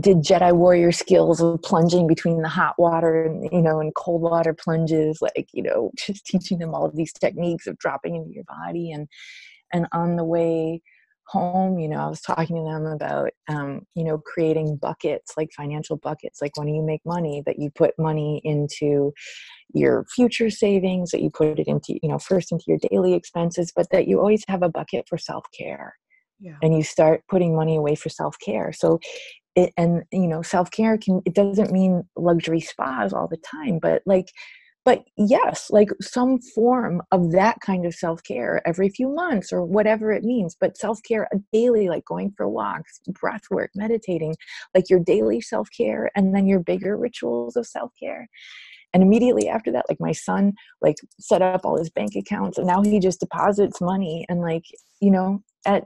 [0.00, 4.22] did jedi warrior skills of plunging between the hot water and you know and cold
[4.22, 8.30] water plunges like you know just teaching them all of these techniques of dropping into
[8.30, 9.08] your body and
[9.72, 10.80] and on the way
[11.30, 15.50] home you know i was talking to them about um, you know creating buckets like
[15.56, 19.12] financial buckets like when you make money that you put money into
[19.72, 23.72] your future savings that you put it into you know first into your daily expenses
[23.74, 25.94] but that you always have a bucket for self-care
[26.40, 26.56] yeah.
[26.62, 28.98] and you start putting money away for self-care so
[29.54, 34.02] it, and you know self-care can it doesn't mean luxury spas all the time but
[34.04, 34.26] like
[34.84, 40.10] but yes like some form of that kind of self-care every few months or whatever
[40.10, 44.34] it means but self-care uh, daily like going for walks breath work meditating
[44.74, 48.28] like your daily self-care and then your bigger rituals of self-care.
[48.92, 52.66] And immediately after that like my son like set up all his bank accounts and
[52.66, 54.64] now he just deposits money and like
[55.00, 55.84] you know at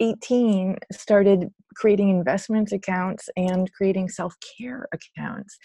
[0.00, 5.56] 18 started creating investment accounts and creating self-care accounts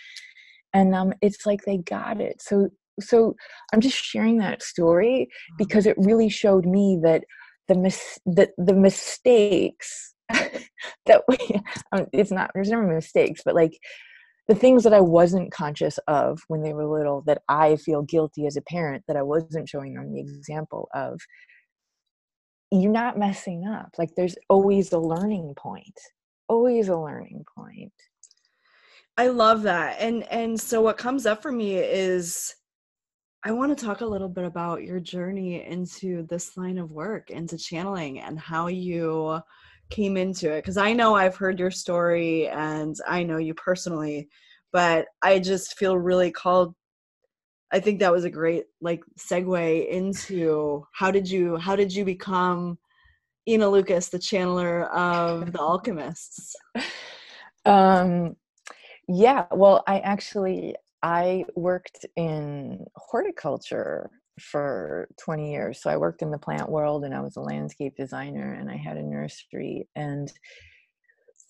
[0.73, 2.41] and um, it's like they got it.
[2.41, 3.35] So so
[3.73, 5.55] i'm just sharing that story mm-hmm.
[5.57, 7.23] because it really showed me that
[7.67, 10.15] the mis- the, the mistakes
[11.05, 11.37] that we
[11.91, 13.77] um, it's not there's never mistakes but like
[14.47, 18.47] the things that i wasn't conscious of when they were little that i feel guilty
[18.47, 21.19] as a parent that i wasn't showing them the example of
[22.69, 23.91] you're not messing up.
[23.97, 25.97] Like there's always a learning point
[26.49, 27.91] always a learning point
[29.17, 32.55] i love that and and so what comes up for me is
[33.43, 37.29] i want to talk a little bit about your journey into this line of work
[37.29, 39.39] into channeling and how you
[39.89, 44.27] came into it because i know i've heard your story and i know you personally
[44.71, 46.73] but i just feel really called
[47.71, 52.05] I think that was a great like segue into how did you how did you
[52.05, 52.77] become
[53.47, 56.55] Ina Lucas, the channeler of the alchemists?
[57.65, 58.35] Um
[59.07, 65.81] yeah, well I actually I worked in horticulture for 20 years.
[65.81, 68.75] So I worked in the plant world and I was a landscape designer and I
[68.75, 70.31] had a nursery and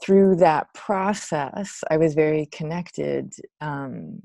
[0.02, 4.22] through that process I was very connected um,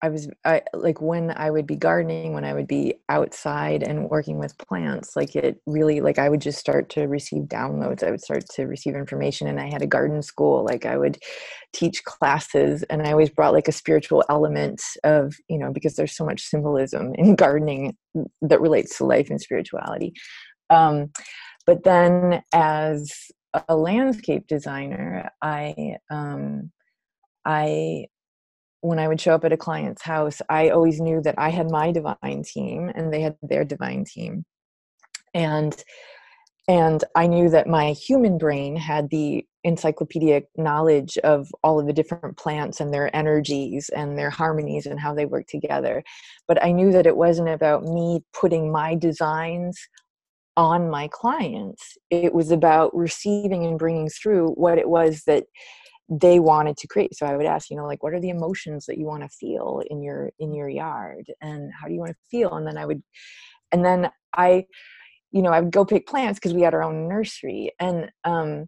[0.00, 4.08] I was I like when I would be gardening, when I would be outside and
[4.08, 8.04] working with plants, like it really like I would just start to receive downloads.
[8.04, 11.18] I would start to receive information and I had a garden school, like I would
[11.72, 16.16] teach classes and I always brought like a spiritual element of, you know, because there's
[16.16, 17.96] so much symbolism in gardening
[18.42, 20.12] that relates to life and spirituality.
[20.70, 21.10] Um,
[21.66, 23.12] but then as
[23.68, 26.70] a landscape designer, I um
[27.44, 28.06] I
[28.80, 31.70] when I would show up at a client's house, I always knew that I had
[31.70, 34.44] my divine team and they had their divine team.
[35.34, 35.76] And
[36.68, 41.94] and I knew that my human brain had the encyclopedic knowledge of all of the
[41.94, 46.04] different plants and their energies and their harmonies and how they work together.
[46.46, 49.78] But I knew that it wasn't about me putting my designs
[50.58, 51.96] on my clients.
[52.10, 55.44] It was about receiving and bringing through what it was that
[56.08, 57.14] they wanted to create.
[57.14, 59.28] So i would ask you know like what are the emotions that you want to
[59.28, 61.26] feel in your in your yard?
[61.40, 62.54] And how do you want to feel?
[62.54, 63.02] And then i would
[63.72, 64.64] and then i
[65.30, 67.72] you know i would go pick plants because we had our own nursery.
[67.80, 68.66] And um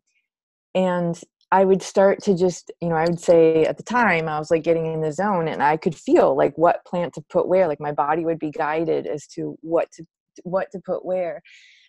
[0.75, 1.21] and
[1.51, 4.51] i would start to just you know i would say at the time i was
[4.51, 7.67] like getting in the zone and i could feel like what plant to put where.
[7.67, 10.05] Like my body would be guided as to what to
[10.45, 11.43] what to put where.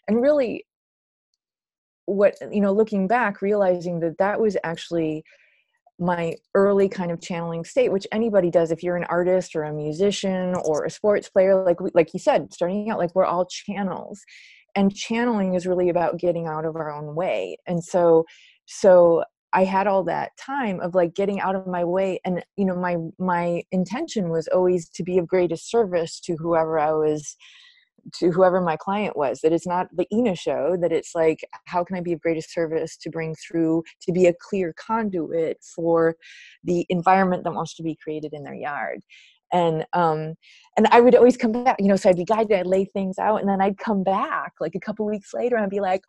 [0.07, 0.65] And really
[2.05, 5.23] what you know looking back realizing that that was actually
[5.99, 9.73] my early kind of channeling state which anybody does if you're an artist or a
[9.73, 13.45] musician or a sports player like we, like you said starting out like we're all
[13.45, 14.21] channels
[14.75, 18.25] and channeling is really about getting out of our own way and so
[18.65, 19.23] so
[19.53, 22.75] i had all that time of like getting out of my way and you know
[22.75, 27.35] my my intention was always to be of greatest service to whoever i was
[28.13, 31.83] to whoever my client was that it's not the ina show that it's like how
[31.83, 36.15] can i be of greatest service to bring through to be a clear conduit for
[36.63, 39.01] the environment that wants to be created in their yard
[39.51, 40.33] and um
[40.77, 43.17] and i would always come back you know so i'd be guided i'd lay things
[43.19, 46.01] out and then i'd come back like a couple weeks later and i'd be like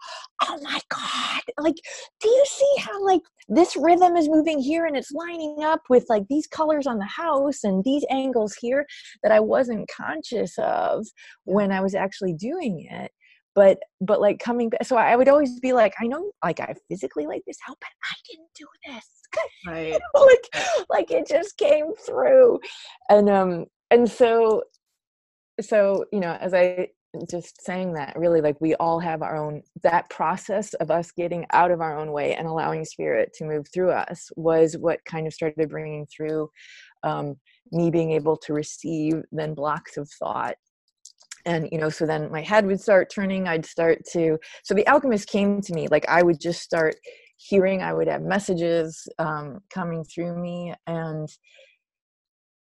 [0.43, 1.77] oh my god like
[2.21, 6.05] do you see how like this rhythm is moving here and it's lining up with
[6.09, 8.87] like these colors on the house and these angles here
[9.23, 11.07] that i wasn't conscious of
[11.45, 13.11] when i was actually doing it
[13.55, 16.75] but but like coming back so i would always be like i know like i
[16.89, 19.07] physically like this how but i didn't do this.
[19.67, 20.01] Right.
[20.15, 22.61] Like like it just came through.
[23.09, 24.63] And um and so
[25.61, 26.89] so you know as i
[27.29, 31.45] just saying that really like we all have our own that process of us getting
[31.53, 35.27] out of our own way and allowing spirit to move through us was what kind
[35.27, 36.49] of started bringing through
[37.03, 37.35] um,
[37.71, 40.55] me being able to receive then blocks of thought
[41.45, 44.87] and you know so then my head would start turning i'd start to so the
[44.87, 46.95] alchemist came to me like i would just start
[47.37, 51.29] hearing i would have messages um, coming through me and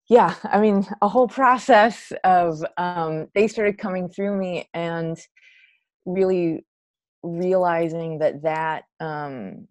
[0.09, 5.19] yeah i mean a whole process of um, they started coming through me and
[6.07, 6.65] really
[7.23, 9.67] realizing that that um,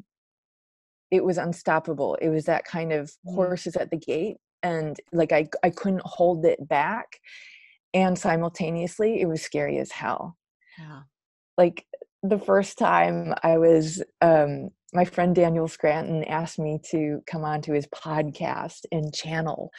[1.11, 3.35] it was unstoppable it was that kind of Mm.
[3.35, 7.19] horses at the gate and like i i couldn't hold it back
[7.93, 10.37] and simultaneously it was scary as hell
[10.77, 11.01] Yeah.
[11.57, 11.85] like
[12.23, 17.61] the first time I was, um, my friend Daniel Scranton asked me to come on
[17.61, 19.69] to his podcast and channel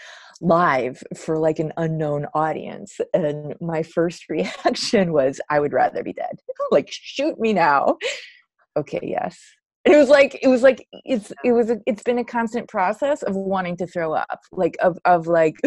[0.40, 2.98] live for like an unknown audience.
[3.12, 6.38] And my first reaction was, I would rather be dead.
[6.70, 7.98] like, shoot me now.
[8.76, 9.38] Okay, yes.
[9.87, 13.22] It was like it was like it's it was a, it's been a constant process
[13.22, 15.55] of wanting to throw up like of of like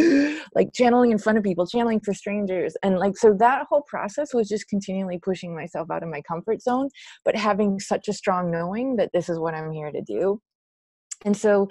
[0.55, 2.76] like channeling in front of people channeling for strangers.
[2.84, 6.61] And like so that whole process was just continually pushing myself out of my comfort
[6.61, 6.89] zone
[7.26, 10.39] but having such a strong knowing that this is what i'm here to do.
[11.26, 11.70] And so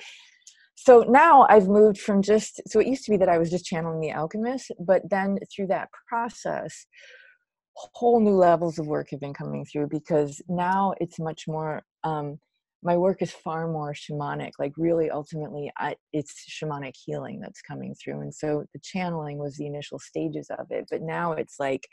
[0.74, 3.66] so now i've moved from just so it used to be that i was just
[3.66, 6.86] channeling the alchemist but then through that process
[7.74, 12.38] whole new levels of work have been coming through because now it's much more um
[12.82, 17.94] my work is far more shamanic like really ultimately I, it's shamanic healing that's coming
[17.94, 21.86] through and so the channeling was the initial stages of it but now it's like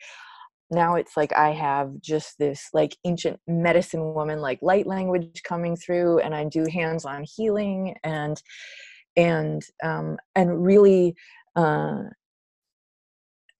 [0.71, 5.75] now it's like i have just this like ancient medicine woman like light language coming
[5.75, 8.41] through and i do hands-on healing and
[9.15, 11.15] and um and really
[11.55, 12.01] uh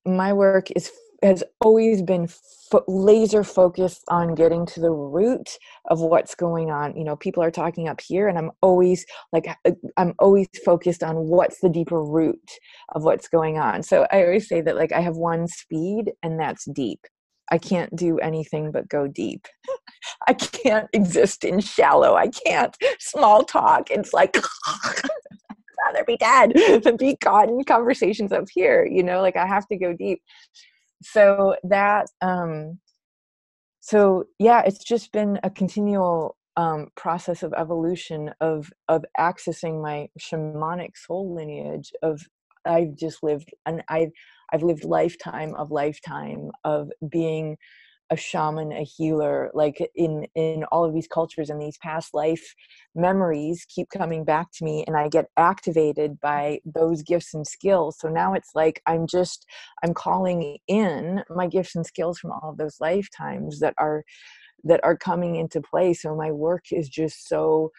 [0.05, 0.91] my work is
[1.21, 5.49] has always been fo- laser focused on getting to the root
[5.85, 9.47] of what's going on you know people are talking up here and i'm always like
[9.65, 12.39] uh, i'm always focused on what's the deeper root
[12.95, 13.83] of what's going on.
[13.83, 16.99] So i always say that like i have one speed and that's deep.
[17.51, 19.47] I can't do anything but go deep.
[20.27, 22.15] I can't exist in shallow.
[22.15, 23.89] I can't small talk.
[23.89, 24.37] It's like
[25.85, 26.53] rather be dead
[26.83, 30.21] than be caught in conversations up here you know like i have to go deep
[31.01, 32.79] so that um
[33.79, 40.07] so yeah it's just been a continual um process of evolution of of accessing my
[40.19, 42.21] shamanic soul lineage of
[42.65, 44.11] i've just lived and i've
[44.51, 47.57] i've lived lifetime of lifetime of being
[48.11, 52.55] a shaman a healer like in in all of these cultures and these past life
[52.95, 57.97] memories keep coming back to me and i get activated by those gifts and skills.
[57.99, 59.45] So now it's like i'm just
[59.83, 64.03] i'm calling in my gifts and skills from all of those lifetimes that are
[64.63, 65.93] that are coming into play.
[65.93, 67.71] So my work is just so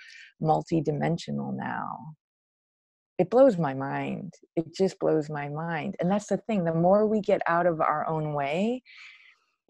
[0.42, 2.14] multidimensional now.
[3.18, 4.32] It blows my mind.
[4.56, 5.96] It just blows my mind.
[6.00, 8.82] And that's the thing the more we get out of our own way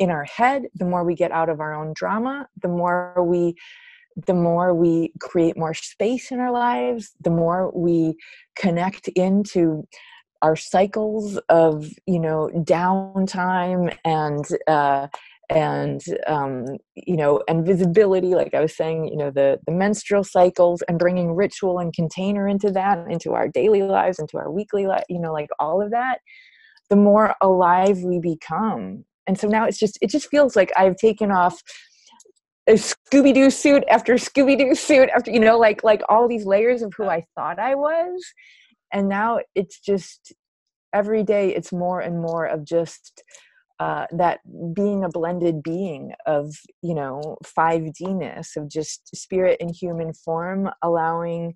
[0.01, 3.55] in our head the more we get out of our own drama the more we
[4.27, 8.17] the more we create more space in our lives the more we
[8.57, 9.87] connect into
[10.43, 15.07] our cycles of you know downtime and uh
[15.51, 20.25] and um you know and visibility like i was saying you know the the menstrual
[20.25, 24.87] cycles and bringing ritual and container into that into our daily lives into our weekly
[24.87, 26.21] life you know like all of that
[26.89, 30.97] the more alive we become and so now it's just it just feels like i've
[30.97, 31.63] taken off
[32.69, 36.93] a scooby-doo suit after scooby-doo suit after you know like like all these layers of
[36.97, 38.25] who i thought i was.
[38.93, 40.33] And now it's just
[40.93, 43.23] every day it's more and more of just
[43.79, 44.41] uh, that
[44.75, 46.53] being a blended being of
[46.83, 51.55] you know 5d-ness of just spirit and human form allowing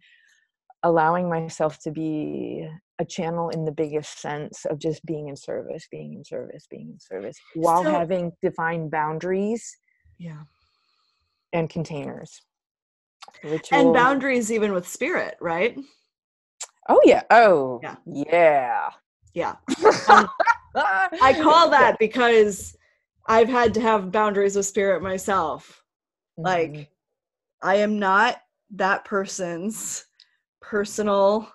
[0.84, 2.68] allowing myself to be
[3.00, 6.90] a channel in the biggest sense of just being in service being in service being
[6.90, 9.76] in service while So- having defined boundaries
[10.18, 10.42] Yeah.
[11.52, 12.42] and containers
[13.72, 15.76] And boundaries even with spirit, right?
[16.88, 17.96] oh yeah oh Yeah.
[18.06, 18.90] yeah
[19.32, 19.56] Yeah.
[20.08, 20.28] Um,
[20.74, 22.76] I call that because
[23.26, 25.82] I've had to have boundaries with spirit myself.
[26.38, 26.44] Mhm.
[26.44, 26.90] Like,
[27.62, 28.36] I am not
[28.70, 30.04] that person's
[30.60, 31.50] personal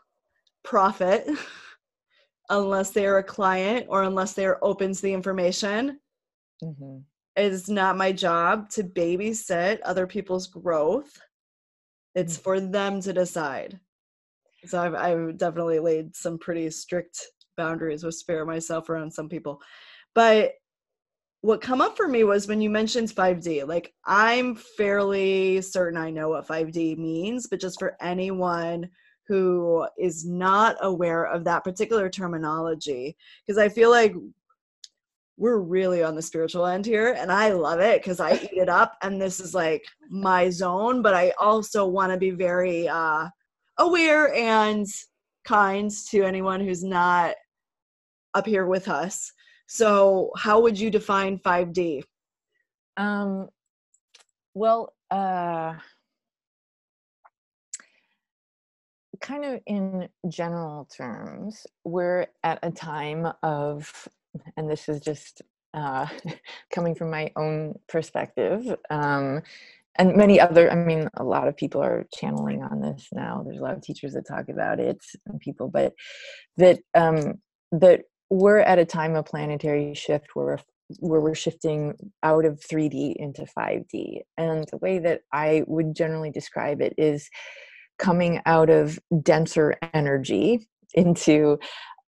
[0.70, 1.28] prophet
[2.50, 6.00] unless they are a client or unless they are open to the information.
[6.64, 7.04] Mhm.
[7.36, 11.18] It is not my job to babysit other people's growth.
[12.14, 12.42] It's Mm.
[12.44, 13.80] for them to decide.
[14.66, 17.20] So I've, I've definitely laid some pretty strict
[17.58, 19.62] boundaries with spirit myself around some people.
[20.14, 20.54] But
[21.42, 23.64] what come up for me was when you mentioned 5D.
[23.64, 28.90] Like I'm fairly certain I know what 5D means, but just for anyone
[29.30, 33.16] who is not aware of that particular terminology,
[33.46, 34.14] because I feel like
[35.38, 38.68] we're really on the spiritual end here and I love it because I eat it
[38.68, 43.30] up and this is like my zone, but I also want to be very uh
[43.78, 44.86] aware and
[45.46, 47.36] kind to anyone who's not
[48.34, 49.32] up here with us.
[49.68, 52.04] So, how would you define 5D?
[53.00, 53.48] um
[54.54, 55.74] well uh
[59.22, 64.08] kind of in general terms, we're at a time of,
[64.58, 65.42] and this is just
[65.74, 66.08] uh,
[66.74, 69.42] coming from my own perspective, um,
[69.98, 73.44] and many other, I mean, a lot of people are channeling on this now.
[73.46, 75.94] There's a lot of teachers that talk about it and people, but
[76.56, 77.42] that um,
[77.74, 80.58] that we're at a time of planetary shift where we're
[81.00, 81.94] where we're shifting
[82.24, 84.22] out of 3D into 5D.
[84.38, 87.30] And the way that I would generally describe it is
[88.00, 91.60] coming out of denser energy into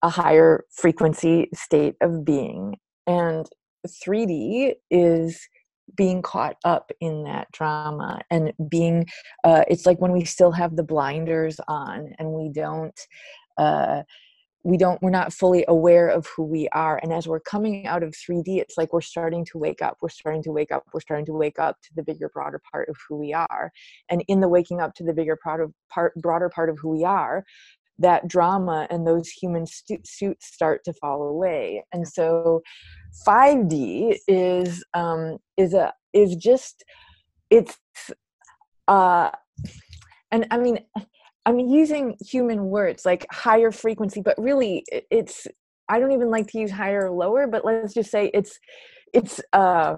[0.02, 2.78] a higher frequency state of being.
[3.06, 3.46] And
[3.88, 5.48] 3D is
[5.96, 9.08] being caught up in that drama and being
[9.44, 12.98] uh, it's like when we still have the blinders on and we don't
[13.58, 14.04] uh,
[14.64, 18.04] we don't we're not fully aware of who we are and as we're coming out
[18.04, 21.00] of 3d it's like we're starting to wake up we're starting to wake up we're
[21.00, 23.72] starting to wake up to the bigger broader part of who we are.
[24.10, 26.90] And in the waking up to the bigger part of part broader part of who
[26.90, 27.46] we are
[27.98, 31.84] that drama and those human stu- suits start to fall away.
[31.92, 32.62] And so
[33.28, 36.84] 5d is um is a is just
[37.50, 37.78] it's
[38.88, 39.32] uh
[40.32, 40.80] and i mean
[41.46, 45.48] I'm using human words like higher frequency, but really it's
[45.88, 48.60] I don't even like to use higher or lower, but let's just say it's
[49.14, 49.98] it's a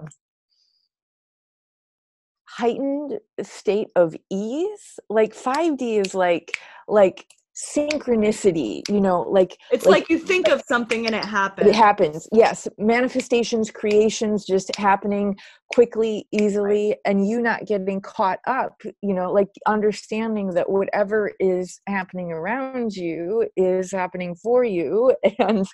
[2.48, 4.98] heightened state of ease.
[5.08, 10.62] Like 5D is like like synchronicity you know like it's like, like, you think of
[10.66, 11.68] something and it happens.
[11.68, 12.66] It happens yes.
[12.78, 15.36] Manifestations creations just happening
[15.74, 16.98] quickly easily right.
[17.04, 22.94] and you not getting caught up you know like understanding that whatever is happening around
[22.94, 25.14] you is happening for you.
[25.38, 25.66] And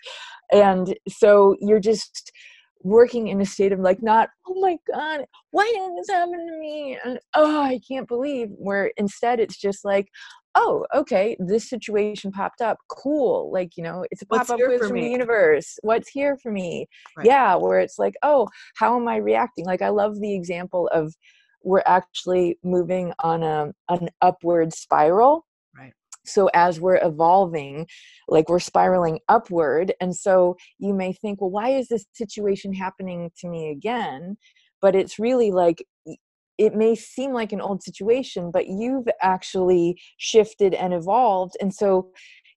[0.52, 2.32] and so you're just
[2.82, 6.58] working in a state of like not oh my god why did this happen to
[6.58, 6.98] me?
[7.04, 10.08] And oh i can't believe where instead it's just like
[10.54, 12.78] oh, okay, this situation popped up.
[12.88, 13.50] Cool.
[13.52, 15.02] Like, you know, it's a pop up quiz from me?
[15.02, 15.78] the universe.
[15.82, 16.86] What's here for me?
[17.16, 17.26] Right.
[17.26, 19.64] Yeah, where it's like, oh, how am I reacting?
[19.64, 21.14] Like, I love the example of
[21.62, 25.46] we're actually moving on a an upward spiral.
[25.76, 25.92] Right.
[26.24, 27.86] So as we're evolving,
[28.28, 29.92] like we're spiraling upward.
[30.00, 34.36] And so you may think, well, why is this situation happening to me again?
[34.80, 35.84] But it's really like
[36.58, 41.56] it may seem like an old situation, but you've actually shifted and evolved.
[41.60, 42.10] And so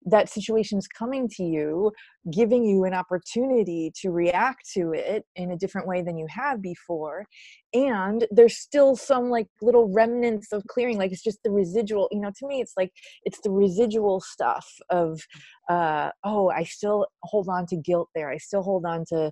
[0.06, 1.92] that situation is coming to you,
[2.30, 6.62] giving you an opportunity to react to it in a different way than you have
[6.62, 7.26] before.
[7.74, 12.20] And there's still some like little remnants of clearing, like it's just the residual, you
[12.20, 12.92] know, to me, it's like
[13.24, 15.22] it's the residual stuff of,
[15.70, 18.30] uh, oh, I still hold on to guilt there.
[18.30, 19.32] I still hold on to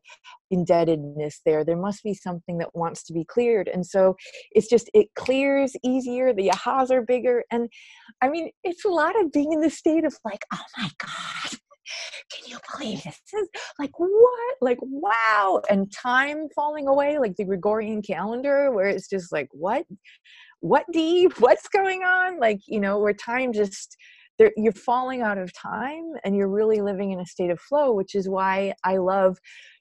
[0.50, 1.64] indebtedness there.
[1.64, 3.68] There must be something that wants to be cleared.
[3.68, 4.16] And so
[4.52, 6.34] it's just, it clears easier.
[6.34, 7.44] The ahas are bigger.
[7.52, 7.70] And
[8.22, 11.60] I mean, it's a lot of being in the state of like, oh my God
[12.32, 13.20] can you believe this?
[13.34, 14.56] is like what?
[14.62, 15.62] Like wow.
[15.70, 19.86] And time falling away like the gregorian calendar where it's just like what?
[20.60, 22.40] What deep what's going on?
[22.40, 23.98] Like you know where time just
[24.56, 28.16] you're falling out of time and you're really living in a state of flow which
[28.16, 29.38] is why i love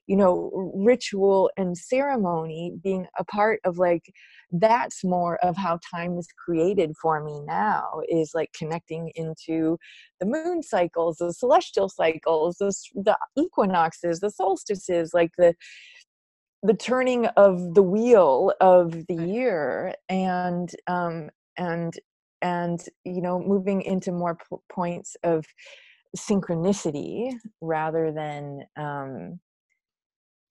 [0.09, 4.11] you know ritual and ceremony being a part of like
[4.51, 9.77] that's more of how time is created for me now is like connecting into
[10.19, 15.53] the moon cycles the celestial cycles the, the equinoxes the solstices like the
[16.63, 21.99] the turning of the wheel of the year and um and
[22.41, 25.45] and you know moving into more p- points of
[26.17, 27.31] synchronicity
[27.61, 29.39] rather than um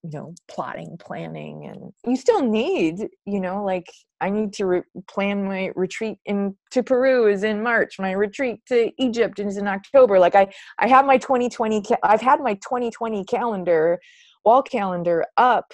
[0.02, 3.90] you know plotting planning and you still need you know like
[4.20, 8.60] i need to re- plan my retreat in to peru is in march my retreat
[8.66, 10.46] to egypt is in october like i
[10.78, 13.98] i have my 2020 ca- i've had my 2020 calendar
[14.44, 15.72] wall calendar up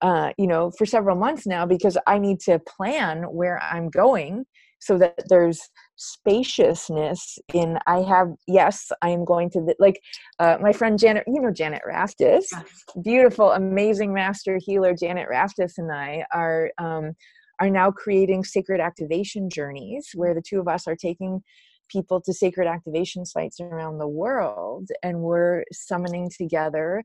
[0.00, 4.44] uh you know for several months now because i need to plan where i'm going
[4.86, 5.60] so that there's
[5.96, 10.00] spaciousness in i have yes i am going to the, like
[10.38, 12.84] uh, my friend janet you know janet raftis yes.
[13.02, 17.12] beautiful amazing master healer janet raftis and i are um,
[17.60, 21.42] are now creating sacred activation journeys where the two of us are taking
[21.88, 27.02] people to sacred activation sites around the world and we're summoning together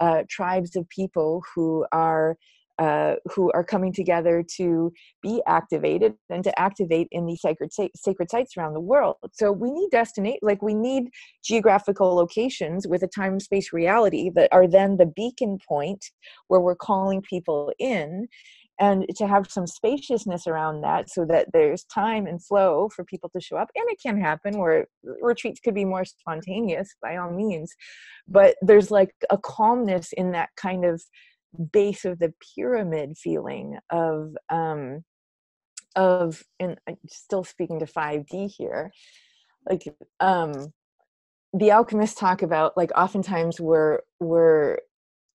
[0.00, 2.36] uh, tribes of people who are
[2.78, 8.30] uh, who are coming together to be activated and to activate in these sacred sacred
[8.30, 9.16] sites around the world.
[9.32, 11.10] So we need destinate like we need
[11.44, 16.04] geographical locations with a time space reality that are then the beacon point
[16.48, 18.26] where we're calling people in
[18.80, 23.30] and to have some spaciousness around that so that there's time and flow for people
[23.30, 24.86] to show up and it can happen where
[25.22, 27.72] retreats could be more spontaneous by all means
[28.26, 31.00] but there's like a calmness in that kind of
[31.72, 35.04] base of the pyramid feeling of um
[35.96, 36.78] of and
[37.08, 38.90] still speaking to 5d here
[39.68, 39.84] like
[40.20, 40.72] um
[41.52, 44.78] the alchemists talk about like oftentimes we're we're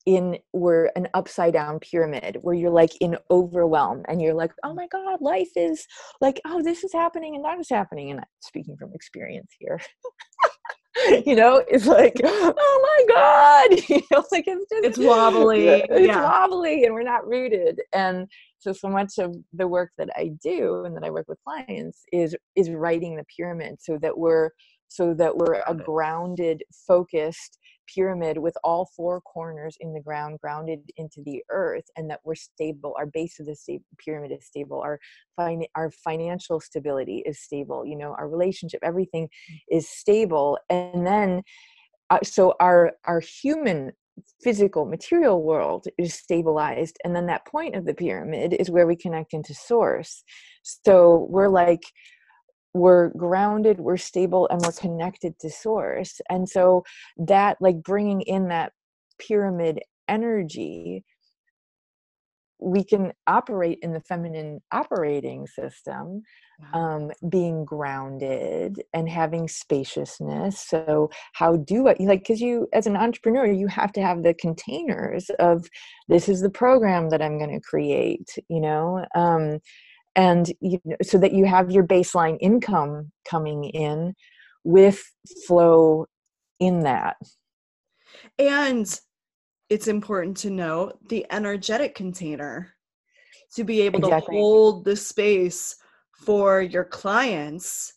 [0.06, 4.74] in we're an upside down pyramid where you're like in overwhelm and you're like oh
[4.74, 5.86] my god life is
[6.20, 9.80] like oh this is happening and that is happening and I'm speaking from experience here
[11.26, 16.08] you know it's like oh my god you know like it's just it's wobbly it's
[16.08, 16.24] yeah.
[16.24, 18.28] wobbly and we're not rooted and
[18.58, 22.04] so so much of the work that i do and that i work with clients
[22.12, 24.50] is is righting the pyramid so that we're
[24.88, 27.60] so that we're a grounded focused
[27.94, 32.36] pyramid with all four corners in the ground grounded into the earth and that we're
[32.36, 35.00] stable our base of the pyramid is stable our
[35.38, 39.30] fin- our financial stability is stable you know our relationship everything
[39.70, 40.58] is stable.
[40.70, 41.44] And then
[42.10, 43.92] uh, so our our human
[44.42, 48.96] physical material world is stabilized and then that point of the pyramid is where we
[48.96, 50.24] connect into source.
[50.64, 51.84] So we're like
[52.74, 56.22] we're grounded we're stable and we're connected to source.
[56.30, 56.84] And so
[57.18, 58.74] that like bringing in that
[59.20, 61.04] pyramid energy
[62.62, 66.22] we can operate in the feminine operating system
[66.74, 70.60] um, being grounded and having spaciousness.
[70.60, 74.34] So how do i like because you as an entrepreneur you have to have the
[74.34, 75.70] containers of
[76.10, 79.06] this is the program that i'm going to create you know?
[79.16, 79.60] Um,
[80.16, 84.14] and you know, so that you have your baseline income coming in
[84.64, 85.04] with
[85.48, 86.06] flow
[86.60, 87.16] in that
[88.38, 89.00] and
[89.70, 92.74] it's important to note the energetic container
[93.56, 94.36] to be able exactly.
[94.36, 95.76] to hold the space
[96.26, 97.94] for your clients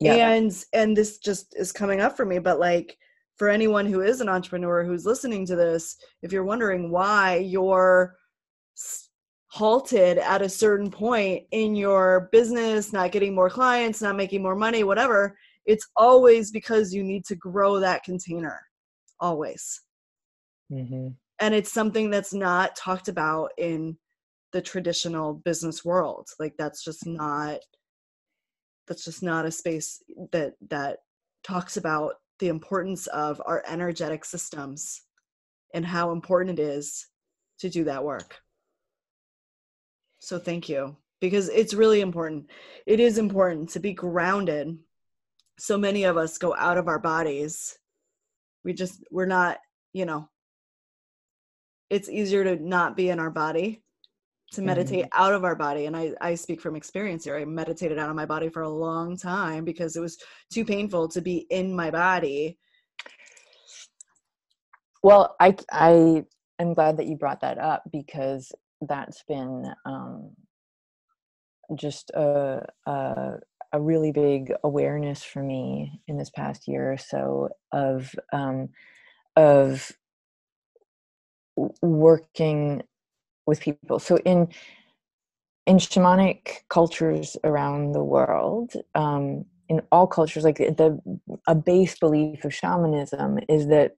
[0.00, 0.28] yeah.
[0.28, 2.96] and and this just is coming up for me but like
[3.36, 8.14] for anyone who is an entrepreneur who's listening to this if you're wondering why you're
[9.48, 14.56] halted at a certain point in your business, not getting more clients, not making more
[14.56, 15.36] money, whatever,
[15.66, 18.60] it's always because you need to grow that container.
[19.20, 19.80] Always.
[20.70, 21.08] Mm-hmm.
[21.40, 23.96] And it's something that's not talked about in
[24.52, 26.28] the traditional business world.
[26.38, 27.58] Like that's just not
[28.86, 30.98] that's just not a space that that
[31.42, 35.02] talks about the importance of our energetic systems
[35.74, 37.06] and how important it is
[37.58, 38.38] to do that work.
[40.26, 42.50] So thank you because it's really important.
[42.84, 44.76] It is important to be grounded.
[45.56, 47.78] So many of us go out of our bodies.
[48.64, 49.58] We just, we're not,
[49.92, 50.28] you know,
[51.90, 53.84] it's easier to not be in our body
[54.54, 55.22] to meditate mm-hmm.
[55.22, 58.14] out of our body and I, I speak from experience here i meditated out of
[58.14, 60.18] my body for a long time because it was
[60.52, 62.56] too painful to be in my body
[65.02, 66.24] well i i
[66.60, 70.30] am glad that you brought that up because that's been um,
[71.74, 73.34] just a, a,
[73.72, 78.68] a really big awareness for me in this past year or so of um,
[79.34, 79.92] of
[81.82, 82.82] working
[83.46, 83.98] with people.
[83.98, 84.48] So in
[85.66, 91.00] in shamanic cultures around the world, um, in all cultures, like the
[91.46, 93.96] a base belief of shamanism is that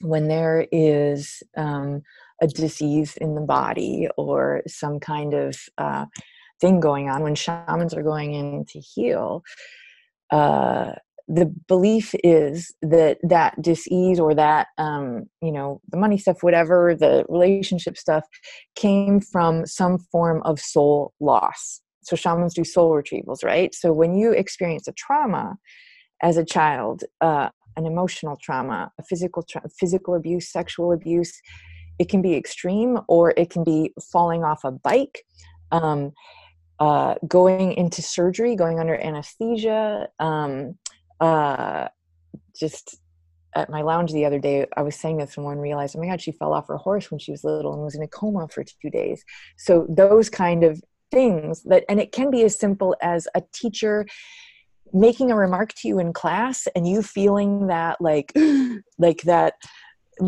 [0.00, 2.02] when there is um,
[2.40, 6.06] a disease in the body or some kind of uh,
[6.60, 9.42] thing going on, when shamans are going in to heal,
[10.30, 10.92] uh,
[11.30, 16.94] the belief is that that disease or that um, you know the money stuff whatever
[16.94, 18.24] the relationship stuff
[18.74, 21.80] came from some form of soul loss.
[22.02, 23.72] So shamans do soul retrievals right?
[23.74, 25.56] So when you experience a trauma
[26.20, 31.40] as a child uh, an emotional trauma a physical tra- physical abuse sexual abuse
[32.00, 35.22] it can be extreme or it can be falling off a bike
[35.70, 36.12] um,
[36.80, 40.76] uh, going into surgery going under anesthesia um,
[41.20, 41.86] uh,
[42.58, 42.96] just
[43.54, 46.06] at my lounge the other day i was saying this and one realized oh my
[46.06, 48.48] god she fell off her horse when she was little and was in a coma
[48.48, 49.24] for two days.
[49.56, 50.80] So those kind of
[51.10, 54.06] things that and it can be as simple as a teacher
[54.92, 58.32] making a remark to you in class and you feeling that like
[58.98, 59.54] like that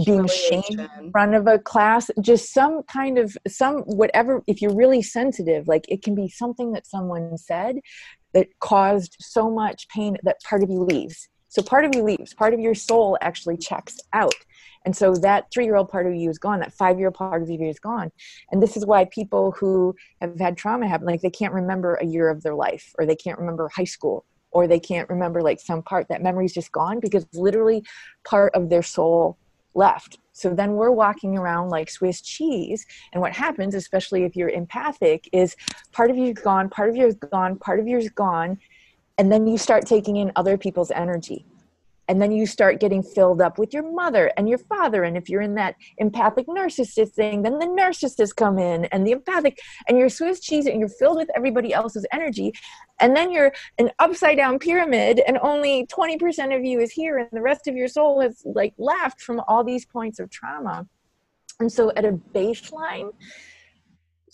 [0.05, 4.75] being shamed in front of a class just some kind of some whatever if you're
[4.75, 7.77] really sensitive like it can be something that someone said
[8.35, 11.29] that caused so much pain that part of you leaves.
[11.49, 12.33] So part of you leaves.
[12.33, 14.35] Part of your soul actually checks out.
[14.85, 16.61] And so that three year old part of you is gone.
[16.61, 18.11] That five year old part of you is gone.
[18.51, 22.07] And this is why people who have had trauma happen like they can't remember a
[22.07, 25.61] year of their life or they can't remember high school or they can't remember like
[25.61, 26.09] some part.
[26.09, 27.85] That memory's just gone because literally
[28.25, 29.39] part of their soul
[29.75, 32.87] left so then we're walking around like Swiss cheese.
[33.13, 35.57] And what happens, especially if you're empathic, is
[35.93, 38.59] part of you's gone, part of yours gone, part of yours gone.
[39.19, 41.45] And then you start taking in other people's energy
[42.13, 45.31] and then you start getting filled up with your mother and your father and if
[45.31, 49.59] you're in that empathic narcissist thing then the narcissists come in and the empathic
[49.89, 52.53] and you're swiss cheese and you're filled with everybody else's energy
[53.01, 57.29] and then you're an upside down pyramid and only 20% of you is here and
[57.33, 60.87] the rest of your soul has like left from all these points of trauma.
[61.61, 63.13] And so at a baseline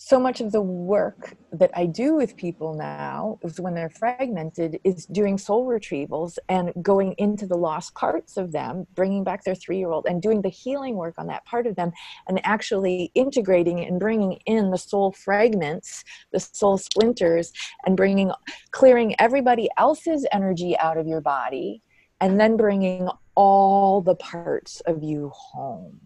[0.01, 4.79] so much of the work that I do with people now is when they're fragmented
[4.85, 9.55] is doing soul retrievals and going into the lost parts of them, bringing back their
[9.55, 11.91] three year old and doing the healing work on that part of them
[12.29, 17.51] and actually integrating and bringing in the soul fragments, the soul splinters,
[17.85, 18.31] and bringing,
[18.71, 21.81] clearing everybody else's energy out of your body
[22.21, 25.99] and then bringing all the parts of you home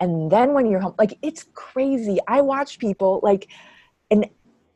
[0.00, 2.18] and then when you're home like it's crazy.
[2.26, 3.48] I watch people like
[4.10, 4.26] and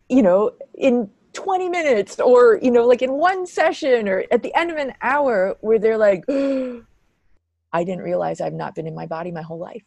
[0.09, 4.55] you know in 20 minutes or you know like in one session or at the
[4.55, 6.25] end of an hour where they're like
[7.73, 9.83] i didn't realize i've not been in my body my whole life.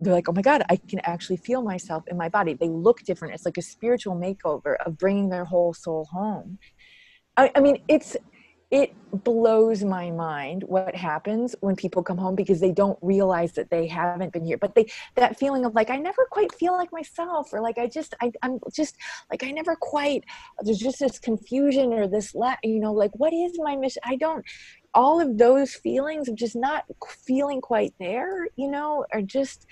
[0.00, 2.54] They're like oh my god i can actually feel myself in my body.
[2.54, 3.34] They look different.
[3.34, 6.58] It's like a spiritual makeover of bringing their whole soul home.
[7.36, 8.16] I, I mean it's
[8.70, 13.70] it blows my mind what happens when people come home because they don't realize that
[13.70, 14.58] they haven't been here.
[14.58, 14.86] But they
[15.16, 18.30] that feeling of like i never quite feel like myself or like i just I,
[18.42, 18.96] i'm just
[19.30, 20.24] like i never quite
[20.62, 24.44] there's just this confusion or this you know like what is my mission i don't
[24.94, 26.84] all of those feelings of just not
[27.26, 29.66] feeling quite there you know are just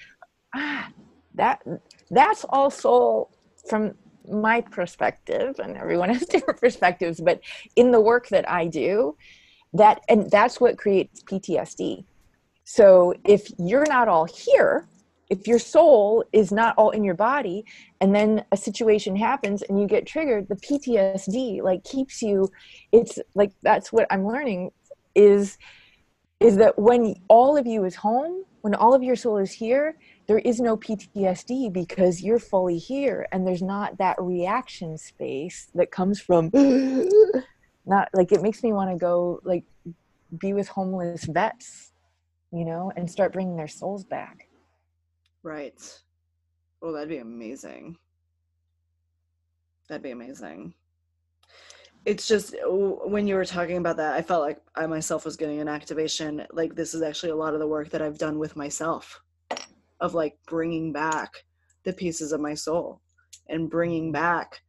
[0.55, 0.91] ah
[1.35, 1.63] that
[2.11, 3.31] that's all soul
[3.69, 3.95] from
[4.31, 7.41] my perspective and everyone has different perspectives but
[7.77, 9.17] in the work that i do
[9.73, 12.05] that and that's what creates ptsd
[12.65, 14.87] so if you're not all here
[15.31, 17.65] if your soul is not all in your body
[18.01, 22.49] and then a situation happens and you get triggered the ptsd like keeps you
[22.93, 24.71] it's like that's what i'm learning
[25.15, 25.59] is
[26.41, 29.97] is that when all of you is home when all of your soul is here
[30.27, 35.91] there is no PTSD because you're fully here and there's not that reaction space that
[35.91, 36.51] comes from
[37.87, 39.65] not like it makes me want to go like
[40.39, 41.93] be with homeless vets,
[42.53, 44.49] you know, and start bringing their souls back.
[45.43, 45.81] Right.
[46.83, 47.97] Oh, that'd be amazing.
[49.89, 50.75] That'd be amazing.
[52.07, 55.61] It's just when you were talking about that, I felt like I myself was getting
[55.61, 56.47] an activation.
[56.53, 59.24] Like, this is actually a lot of the work that I've done with myself
[60.01, 61.31] of like bringing back
[61.85, 63.01] the pieces of my soul
[63.49, 64.61] and bringing back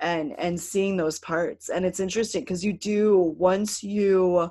[0.00, 1.68] and and seeing those parts.
[1.68, 4.50] And it's interesting because you do once you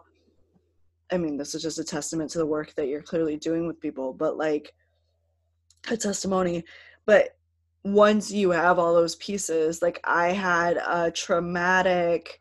[1.12, 3.82] i mean this is just a testament to the work that you're clearly doing with
[3.82, 4.74] people but like
[5.90, 6.64] a testimony.
[7.06, 7.36] But
[7.84, 12.40] once you have all those pieces like i had a traumatic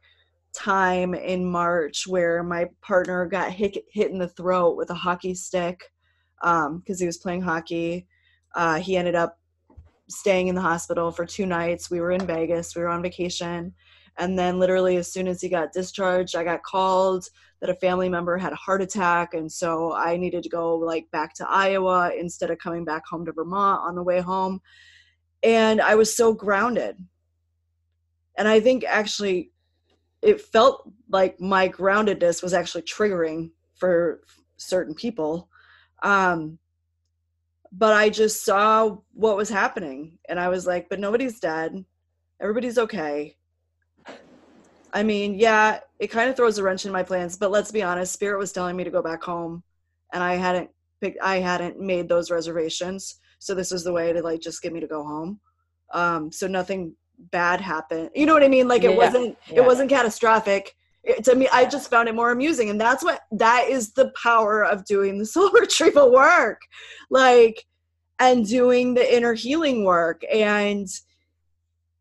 [0.53, 5.35] time in march where my partner got hit hit in the throat with a hockey
[5.35, 5.91] stick
[6.41, 8.07] because um, he was playing hockey.
[8.55, 9.39] Uh, he ended up
[10.09, 11.91] staying in the hospital for two nights.
[11.91, 13.75] We were in Vegas, we were on vacation.
[14.19, 17.27] And then, literally, as soon as he got discharged, I got called
[17.61, 19.35] that a family member had a heart attack.
[19.35, 23.25] And so I needed to go like back to Iowa instead of coming back home
[23.27, 24.61] to Vermont on the way home.
[25.43, 26.97] And I was so grounded.
[28.37, 29.53] And I think actually
[30.23, 34.23] it felt like my groundedness was actually triggering for
[34.57, 35.50] certain people
[36.03, 36.59] um,
[37.73, 41.85] but I just saw what was happening and I was like, but nobody's dead.
[42.41, 43.37] Everybody's okay.
[44.93, 47.83] I mean, yeah, it kind of throws a wrench in my plans, but let's be
[47.83, 49.63] honest, Spirit was telling me to go back home
[50.13, 50.71] and I hadn't
[51.01, 53.21] picked I hadn't made those reservations.
[53.39, 55.41] So this was the way to like just get me to go home.
[55.93, 56.95] Um, so nothing
[57.31, 58.11] bad happened.
[58.15, 58.67] You know what I mean?
[58.67, 59.61] Like it yeah, wasn't yeah.
[59.61, 60.75] it wasn't catastrophic
[61.23, 64.65] to me i just found it more amusing and that's what that is the power
[64.65, 66.61] of doing the soul retrieval work.
[67.11, 67.67] Like
[68.19, 70.87] and doing the inner healing work and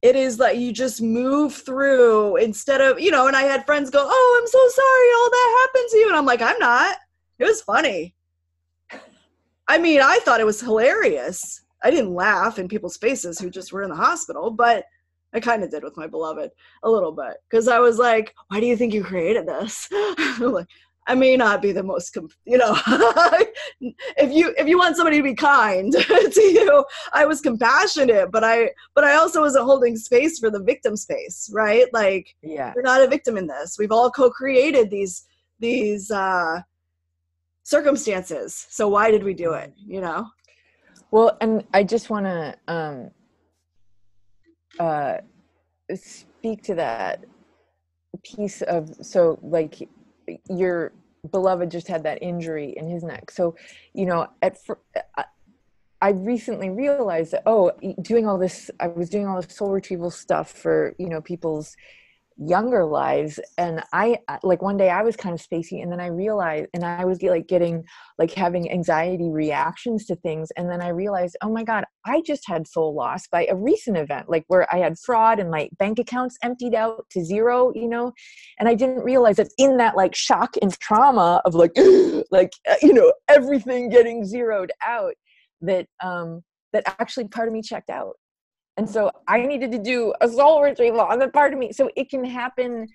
[0.02, 3.90] it is like you just move through instead of you know and i had friends
[3.90, 6.98] go oh i'm so sorry all that happened to you and i'm like i'm not.
[7.40, 8.16] It was funny.
[9.66, 11.62] I mean i thought it was hilarious.
[11.82, 14.84] I didn't laugh in people's faces who just were in the hospital but
[15.34, 16.52] I kind of did with my beloved
[16.84, 19.88] a little bit because I was like, "Why do you think you created this?"
[20.40, 20.68] like,
[21.10, 22.16] I may not be the most,
[22.46, 22.78] you know,
[23.82, 28.44] if you if you want somebody to be kind to you, I was compassionate, but
[28.44, 31.88] I but I also wasn't holding space for the victim space, right?
[31.94, 33.78] Like, yeah, you're not a victim in this.
[33.80, 35.26] We've all co-created these
[35.60, 36.62] these uh,
[37.64, 38.68] circumstances.
[38.70, 39.74] So why did we do it?
[39.78, 40.28] You know.
[41.10, 43.10] Well, and I just want to um,
[44.80, 45.18] uh,
[45.96, 47.26] speak to that
[48.24, 49.88] piece of so like
[50.50, 50.92] your
[51.32, 53.32] beloved just had that injury in his neck.
[53.32, 53.56] So,
[53.94, 54.58] you know, at
[55.18, 55.26] I,
[56.02, 57.72] I recently realized that oh,
[58.02, 61.76] doing all this, I was doing all this soul retrieval stuff for you know people's
[62.40, 66.08] younger lives and i like one day i was kind of spacey and then i
[66.08, 67.84] realized and i was like getting
[68.18, 72.48] like having anxiety reactions to things and then i realized oh my god i just
[72.48, 76.00] had soul loss by a recent event like where i had fraud and my bank
[76.00, 78.14] accounts emptied out to zero you know?
[78.58, 81.76] And i didn't realize that in that like shock and trauma of like
[82.32, 85.14] like uh, you know everything getting zeroed out
[85.62, 88.16] that um that actually part of me checked out
[88.80, 91.74] and so I needed to do a soul retrieval on the part of me.
[91.74, 92.88] So it can happen.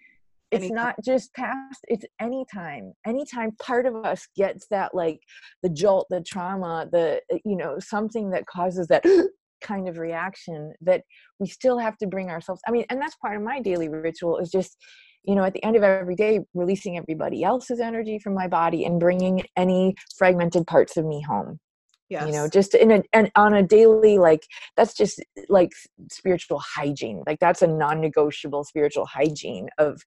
[0.50, 0.76] It's anytime.
[0.76, 2.94] not just past, it's anytime.
[3.06, 5.20] Anytime part of us gets that like
[5.62, 9.04] the jolt, the trauma, the, uh, you know, something that causes that
[9.60, 11.02] kind of reaction that
[11.38, 12.62] we still have to bring ourselves.
[12.66, 14.78] I mean, and that's part of my daily ritual is just,
[15.22, 18.86] you know, at the end of every day, releasing everybody else's energy from my body
[18.86, 21.60] and bringing any fragmented parts of me home
[22.14, 22.26] yes.
[22.26, 24.46] you know just in a and on a daily like
[24.76, 25.70] that's just like
[26.10, 30.02] spiritual hygiene like that's a non-negotiable spiritual hygiene of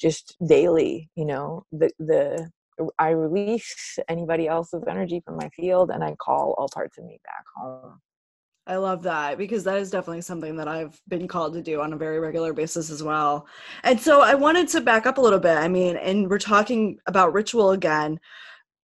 [0.00, 2.50] just daily you know the the
[2.98, 7.18] i release anybody else's energy from my field and i call all parts of me
[7.24, 8.00] back home
[8.68, 11.94] I love that because that is definitely something that I've been called to do on
[11.94, 13.46] a very regular basis as well.
[13.82, 15.56] And so I wanted to back up a little bit.
[15.56, 18.20] I mean, and we're talking about ritual again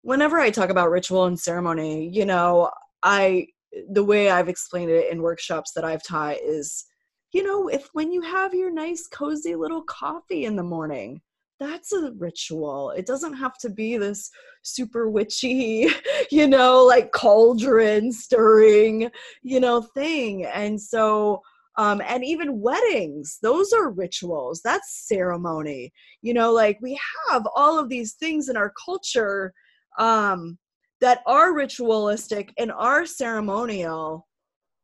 [0.04, 2.70] whenever I talk about ritual and ceremony, you know,
[3.02, 3.48] I
[3.90, 6.86] the way I've explained it in workshops that I've taught is,
[7.32, 11.22] you know, if when you have your nice cozy little coffee in the morning,
[11.60, 12.92] that's a ritual.
[12.92, 14.30] It doesn't have to be this
[14.62, 15.88] super witchy,
[16.32, 19.10] you know, like cauldron stirring,
[19.42, 20.46] you know, thing.
[20.46, 21.42] And so
[21.76, 25.92] um, and even weddings those are rituals that's ceremony
[26.22, 29.54] you know like we have all of these things in our culture
[30.00, 30.58] um,
[31.04, 34.26] that are ritualistic and are ceremonial.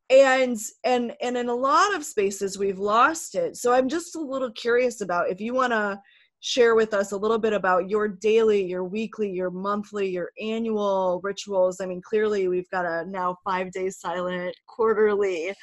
[0.10, 3.56] And and and in a lot of spaces we've lost it.
[3.56, 6.00] So i'm just a little curious about if you want to
[6.42, 11.22] share with us a little bit about your daily your weekly your monthly your annual
[11.24, 11.80] rituals.
[11.80, 15.54] I mean clearly we've got a now five day silent quarterly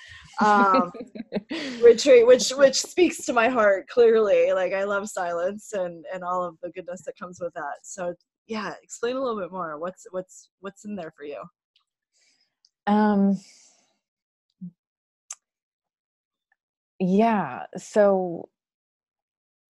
[0.40, 0.90] um,
[1.82, 4.52] retreat which which speaks to my heart clearly.
[4.52, 7.78] Like i love silence and and all of the goodness that comes with that.
[7.82, 8.14] So
[8.46, 9.78] yeah explain a little bit more.
[9.78, 11.42] What's what's what's in there for you?
[12.86, 13.38] Um
[16.98, 18.48] yeah so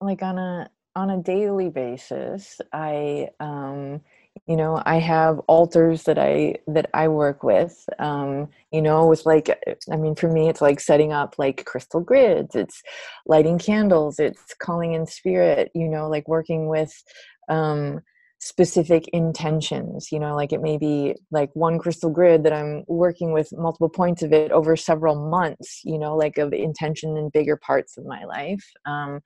[0.01, 4.01] like on a on a daily basis i um
[4.47, 9.27] you know i have altars that i that i work with um you know with
[9.27, 9.51] like
[9.91, 12.83] i mean for me it's like setting up like crystal grids it's
[13.27, 17.03] lighting candles it's calling in spirit you know like working with
[17.49, 18.01] um
[18.47, 23.33] specific intentions you know like it may be like one crystal grid that i'm working
[23.33, 27.57] with multiple points of it over several months you know like of intention in bigger
[27.57, 29.21] parts of my life um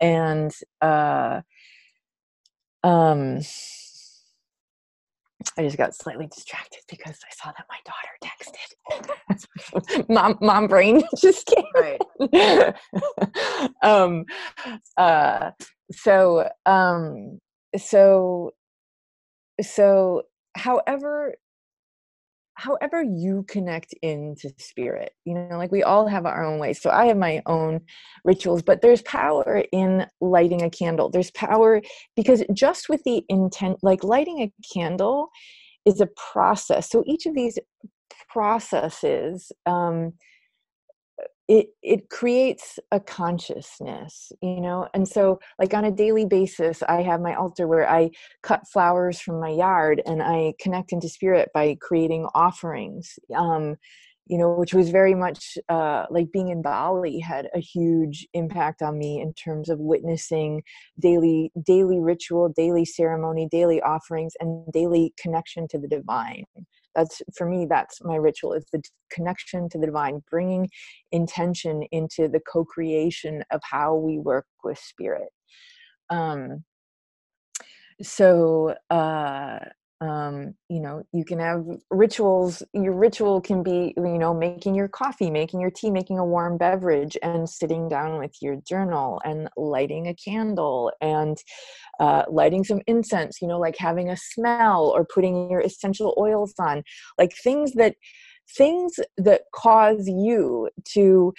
[0.00, 1.40] and uh
[2.82, 3.40] um
[5.58, 10.08] I just got slightly distracted because I saw that my daughter texted.
[10.08, 11.64] mom, mom brain just came.
[11.74, 12.74] Right.
[13.82, 14.24] um,
[14.96, 15.52] uh,
[15.92, 17.40] so, um,
[17.76, 18.52] so
[19.60, 20.22] so
[20.56, 21.34] however
[22.54, 26.80] however you connect into spirit you know like we all have our own ways.
[26.80, 27.80] So i have my own
[28.24, 31.10] rituals but there's power in lighting a candle.
[31.10, 31.82] There's power
[32.16, 35.28] because just with the intent like lighting a candle
[35.84, 36.90] is a process.
[36.90, 37.58] So each of these
[38.28, 40.12] processes um,
[41.48, 44.88] it it creates a consciousness you know?
[44.94, 48.10] And so like on a daily basis i have my altar where i
[48.42, 53.76] cut flowers from my yard and i connect into spirit by creating offerings um
[54.26, 58.82] you know which was very much uh like being in bali had a huge impact
[58.82, 60.62] on me in terms of witnessing
[60.98, 66.44] daily daily ritual daily ceremony daily offerings and daily connection to the divine
[66.96, 70.68] that's for me that's my ritual is the connection to the divine bringing
[71.12, 75.28] intention into the co-creation of how we work with spirit.
[76.10, 76.64] Um
[78.02, 79.58] so uh
[80.02, 84.88] um you know you can have rituals your ritual can be you know making your
[84.88, 89.48] coffee making your tea making a warm beverage and sitting down with your journal and
[89.56, 91.38] lighting a candle and
[91.98, 96.54] uh, lighting some incense you know like having a smell or putting your essential oils
[96.58, 96.82] on.
[97.18, 97.96] Like things that
[98.56, 101.32] things that cause you to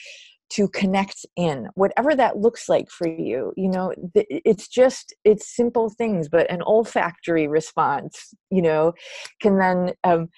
[0.49, 5.89] to connect in whatever that looks like for you you know it's just it's simple
[5.89, 8.93] things but an olfactory response you know
[9.41, 10.29] can then um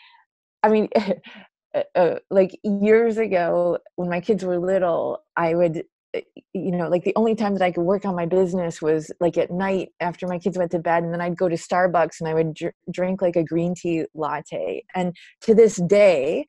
[0.64, 0.90] i mean
[1.76, 5.84] uh, uh, like years ago when my kids were little i would
[6.16, 6.22] uh,
[6.54, 9.38] you know like the only time that i could work on my business was like
[9.38, 12.28] at night after my kids went to bed and then i'd go to starbucks and
[12.28, 16.46] i would dr- drink like a green tea latte and to this day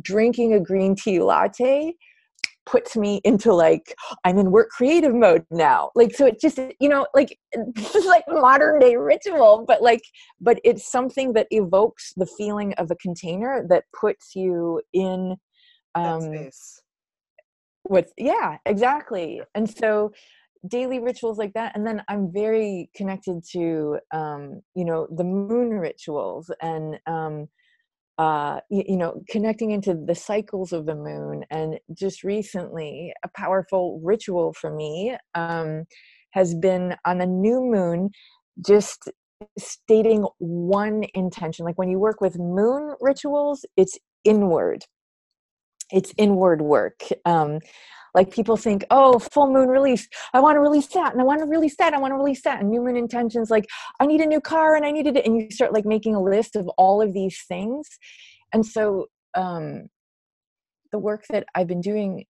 [0.00, 1.92] drinking a green tea latte
[2.68, 3.94] puts me into like
[4.24, 7.38] i'm in work creative mode now like so it just you know like
[7.74, 10.02] this is like modern day ritual but like
[10.40, 15.34] but it's something that evokes the feeling of a container that puts you in
[15.94, 16.82] um space.
[17.84, 20.12] what yeah exactly and so
[20.66, 25.70] daily rituals like that and then i'm very connected to um you know the moon
[25.70, 27.48] rituals and um
[28.18, 31.44] uh, you, you, know, connecting into the cycles of the moon.
[31.50, 35.84] And just recently, a powerful ritual for me um,
[36.30, 38.10] has been on the new moon,
[38.66, 39.08] just
[39.56, 41.64] stating one intention.
[41.64, 44.84] Like when you work with moon rituals, it's inward.
[45.90, 47.00] It's inward work.
[47.24, 47.60] Um,
[48.14, 50.08] like people think, oh, full moon release.
[50.32, 51.94] I want to release that, and I want to release that.
[51.94, 52.60] I want to release that.
[52.60, 53.66] And new moon intentions, like
[54.00, 55.26] I need a new car, and I needed it.
[55.26, 57.88] And you start like making a list of all of these things.
[58.52, 59.88] And so um,
[60.92, 62.24] the work that I've been doing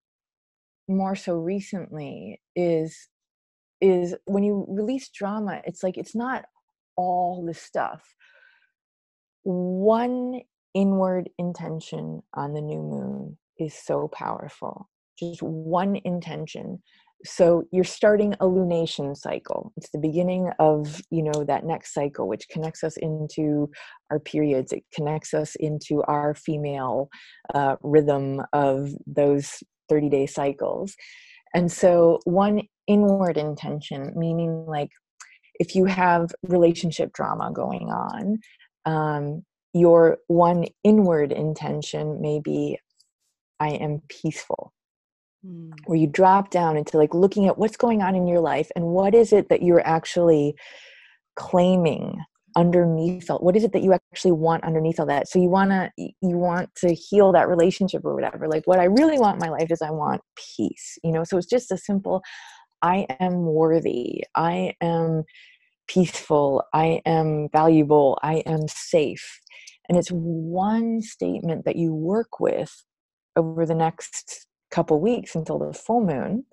[0.89, 3.09] more so recently is
[3.81, 6.45] is when you release drama, it's like it's not
[6.97, 8.15] all the stuff.
[9.45, 10.41] One
[10.75, 14.89] inward intention on the new moon is so powerful
[15.19, 16.83] just one intention.
[17.25, 19.73] So you're starting a lunation cycle.
[19.77, 23.71] It's the beginning of you know that next cycle which connects us into
[24.11, 24.73] our periods.
[24.73, 27.09] It connects us into our female
[27.55, 30.95] uh, rhythm of those 30 day cycles.
[31.55, 34.91] And so one inward intention meaning like
[35.61, 38.39] if you have relationship drama going on
[38.87, 39.45] um,
[39.75, 42.79] your one inward intention may be
[43.61, 44.73] i am peaceful
[45.45, 45.71] mm.
[45.87, 48.87] where you drop down into like looking at what's going on in your life and
[48.87, 50.55] what is it that you're actually
[51.37, 52.19] claiming
[52.57, 55.29] underneath all what is it that you actually want underneath all that?
[55.29, 58.85] So you want to you want to heal that relationship or whatever like what i
[58.85, 61.25] really want in my life is i want peace you know?
[61.25, 62.23] So it's just a simple
[62.83, 64.25] i am worthy.
[64.35, 65.25] I am
[65.89, 66.63] peaceful.
[66.73, 68.19] I am valuable.
[68.23, 69.41] I am safe.
[69.89, 72.85] And it's one statement that you work with
[73.37, 76.45] over the next couple weeks until the full moon.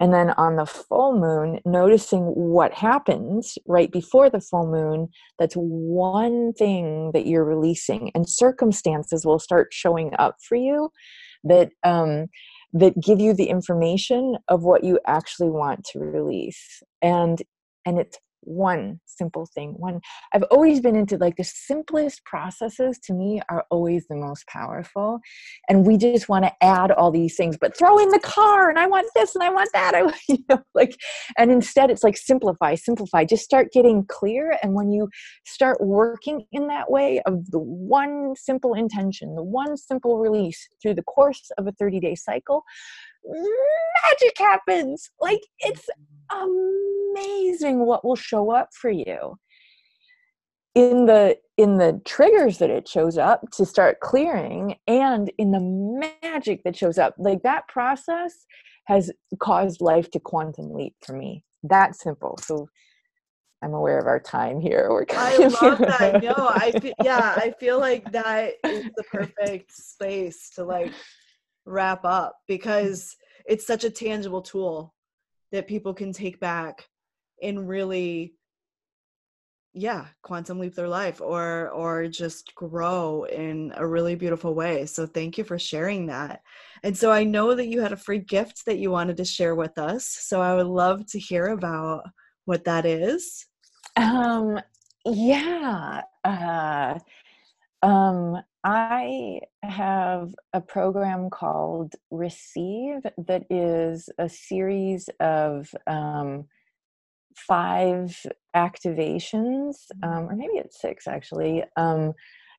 [0.00, 5.08] And then on the full moon noticing what happens right before the full moon
[5.38, 10.90] that's one thing that you're releasing and circumstances will start showing up for you
[11.44, 12.26] that um,
[12.72, 16.82] that give you the information of what you actually want to release.
[17.00, 17.42] And
[17.84, 20.00] and it's one simple thing one
[20.34, 25.20] i've always been into like the simplest processes to me are always the most powerful
[25.68, 28.78] and we just want to add all these things but throw in the car and
[28.78, 30.96] i want this and i want that i you know like
[31.38, 35.08] and instead it's like simplify simplify just start getting clear and when you
[35.44, 40.94] start working in that way of the one simple intention the one simple release through
[40.94, 42.64] the course of a 30 day cycle
[43.24, 45.10] magic happens.
[45.20, 45.88] Like it's
[46.30, 49.36] amazing what will show up for you
[50.74, 56.08] in the in the triggers that it shows up to start clearing and in the
[56.22, 57.14] magic that shows up.
[57.18, 58.46] Like that process
[58.86, 61.44] has caused life to quantum leap for me.
[61.62, 62.38] That simple.
[62.42, 62.68] So
[63.62, 64.88] i'm aware of our time here.
[64.90, 66.22] We're i love that.
[66.22, 70.92] No i feel, yeah i feel like that is the perfect space to like
[71.64, 73.16] wrap up because
[73.46, 74.94] it's such a tangible tool
[75.50, 76.88] that people can take back
[77.42, 78.34] and really
[79.74, 84.84] yeah quantum leap their life or or just grow in a really beautiful way.
[84.84, 86.42] So thank you for sharing that.
[86.82, 89.54] And so i know that you had a free gift that you wanted to share
[89.54, 90.04] with us.
[90.04, 92.04] So i would love to hear about
[92.44, 93.46] what that is.
[93.96, 94.60] Um
[95.04, 96.98] yeah uh
[97.82, 106.44] um I have a program called Receive that is a series of um,
[107.36, 108.16] five
[108.54, 112.12] activations, um, or maybe it's six actually, um,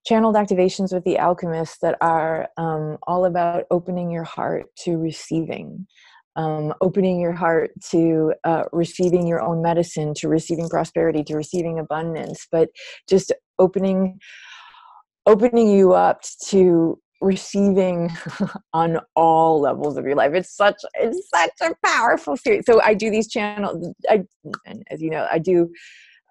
[0.05, 5.87] channeled activations with the alchemist that are um, all about opening your heart to receiving.
[6.35, 11.77] Um, opening your heart to uh, receiving your own medicine, to receiving prosperity, to receiving
[11.77, 12.69] abundance, but
[13.07, 14.19] just opening
[15.25, 18.11] opening you up to receiving
[18.73, 20.33] on all levels of your life.
[20.33, 22.65] It's such it's such a powerful series.
[22.65, 24.23] So i do these channels i
[24.65, 25.69] and as you know i do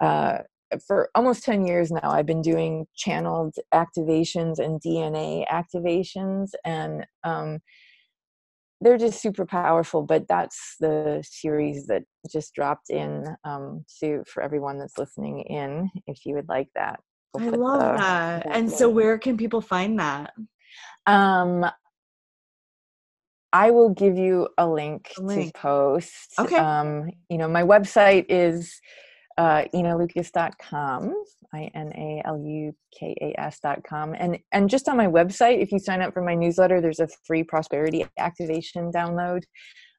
[0.00, 0.38] uh,
[0.86, 7.58] for almost 10 years now i've been doing channeled activations and dna activations and um,
[8.80, 14.42] they're just super powerful but that's the series that just dropped in um, to for
[14.42, 17.00] everyone that's listening in if you would like that
[17.38, 18.46] I love the, that.
[18.46, 20.32] And so where can people find that?
[21.06, 21.66] Um
[23.52, 25.52] I will give you a link, a link.
[25.52, 26.32] to post.
[26.38, 26.56] Okay.
[26.56, 28.80] Um, you know, my website is
[29.36, 31.14] uh, inalukas.com,
[31.52, 32.74] I-N-A-L-U-K-A-S.com.
[34.18, 37.08] And, and just on my website, if you sign up for my newsletter, there's a
[37.24, 39.42] free prosperity activation download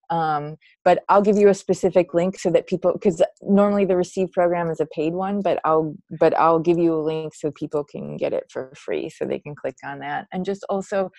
[0.09, 4.31] um, but i'll give you a specific link so that people because normally the receive
[4.31, 7.83] program is a paid one but i'll but i'll give you a link so people
[7.83, 10.27] can get it for free so they can click on that.
[10.31, 11.11] And just also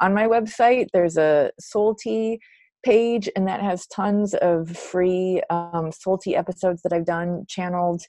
[0.00, 1.50] on my website there's a
[1.98, 2.40] tea
[2.84, 5.90] page and that has tons of free um,
[6.34, 8.02] episodes that i've done channeled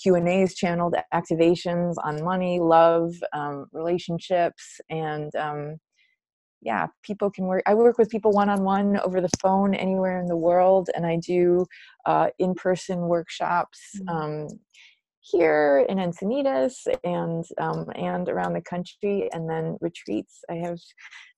[0.00, 5.76] q and a's channeled activations on money love um, relationships and um,
[6.62, 10.36] yeah people can work i work with people one-on-one over the phone anywhere in the
[10.36, 11.66] world and i do
[12.06, 14.16] uh, in-person workshops mm-hmm.
[14.16, 14.48] um,
[15.22, 16.74] here in encinitas
[17.04, 20.40] and um, and around the country and then retreats.
[20.50, 20.78] I have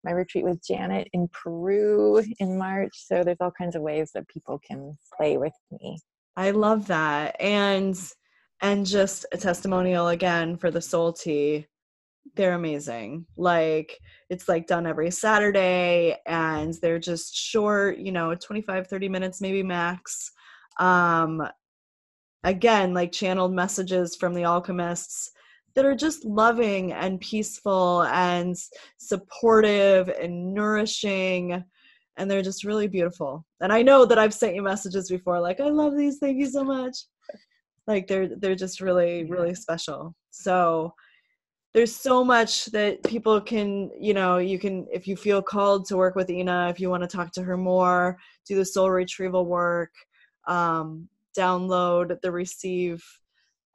[0.02, 4.28] my retreat with janet in peru in march so there's all kinds of ways that
[4.28, 5.98] people can play with me.
[6.36, 7.96] I love that and
[8.62, 11.66] and just a testimonial again for the soul tea
[12.36, 13.26] they're amazing.
[13.36, 13.98] Like
[14.30, 19.62] it's like done every Saturday and they're just short, you know, 25 30 minutes maybe
[19.62, 20.30] max.
[20.80, 21.42] Um
[22.42, 25.30] again, like channeled messages from the alchemists
[25.74, 28.56] that are just loving and peaceful and
[28.98, 31.64] supportive and nourishing
[32.16, 33.44] and they're just really beautiful.
[33.60, 36.46] And I know that I've sent you messages before like I love these, thank you
[36.46, 36.96] so much.
[37.86, 40.14] Like they're they're just really really special.
[40.30, 40.94] So
[41.74, 45.96] there's so much that people can you know you can if you feel called to
[45.96, 49.44] work with ina if you want to talk to her more do the soul retrieval
[49.44, 49.90] work
[50.46, 53.02] um, download the receive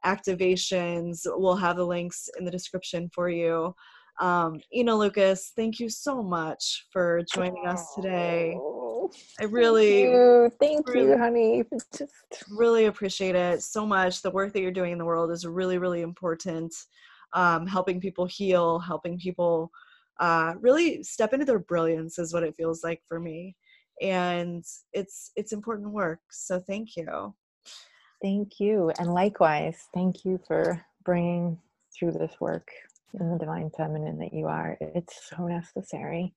[0.04, 3.74] activations we'll have the links in the description for you.
[4.20, 8.56] Um, ina lukas thank you so much for joining us today.
[9.40, 14.22] I really thank you, thank really, you honey just really appreciate it so much.
[14.22, 16.74] The work that you're doing in the world is really really important
[17.32, 19.70] um, helping people heal, helping people
[20.20, 23.56] uh, really step into their brilliance is what it feels like for me.
[24.02, 26.20] And it's it's important work.
[26.30, 27.34] So thank you.
[28.22, 31.58] Thank you, and likewise, thank you for bringing
[31.98, 32.68] through this work
[33.18, 34.76] in the divine feminine that you are.
[34.80, 36.34] It's so necessary.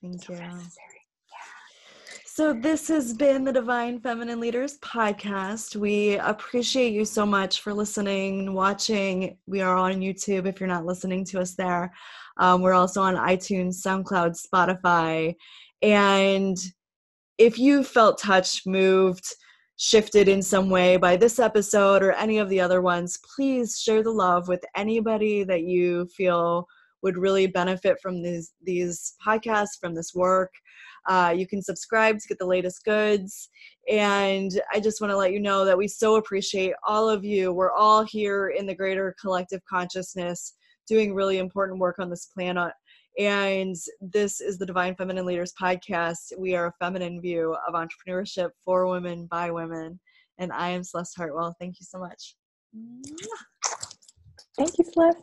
[0.00, 0.36] Thank you.
[0.36, 0.99] necessary.
[2.40, 5.76] So, this has been the Divine Feminine Leaders podcast.
[5.76, 9.36] We appreciate you so much for listening, watching.
[9.46, 11.92] We are on YouTube if you're not listening to us there.
[12.38, 15.34] Um, we're also on iTunes, SoundCloud, Spotify.
[15.82, 16.56] And
[17.36, 19.26] if you felt touched, moved,
[19.76, 24.02] shifted in some way by this episode or any of the other ones, please share
[24.02, 26.66] the love with anybody that you feel
[27.02, 30.52] would really benefit from these these podcasts, from this work.
[31.08, 33.48] Uh, you can subscribe to get the latest goods.
[33.90, 37.52] And I just want to let you know that we so appreciate all of you.
[37.52, 40.54] We're all here in the greater collective consciousness
[40.86, 42.72] doing really important work on this planet.
[43.18, 46.32] And this is the Divine Feminine Leaders podcast.
[46.38, 49.98] We are a feminine view of entrepreneurship for women by women.
[50.38, 51.54] And I am Celeste Hartwell.
[51.58, 52.36] Thank you so much.
[54.56, 55.22] Thank you, Celeste.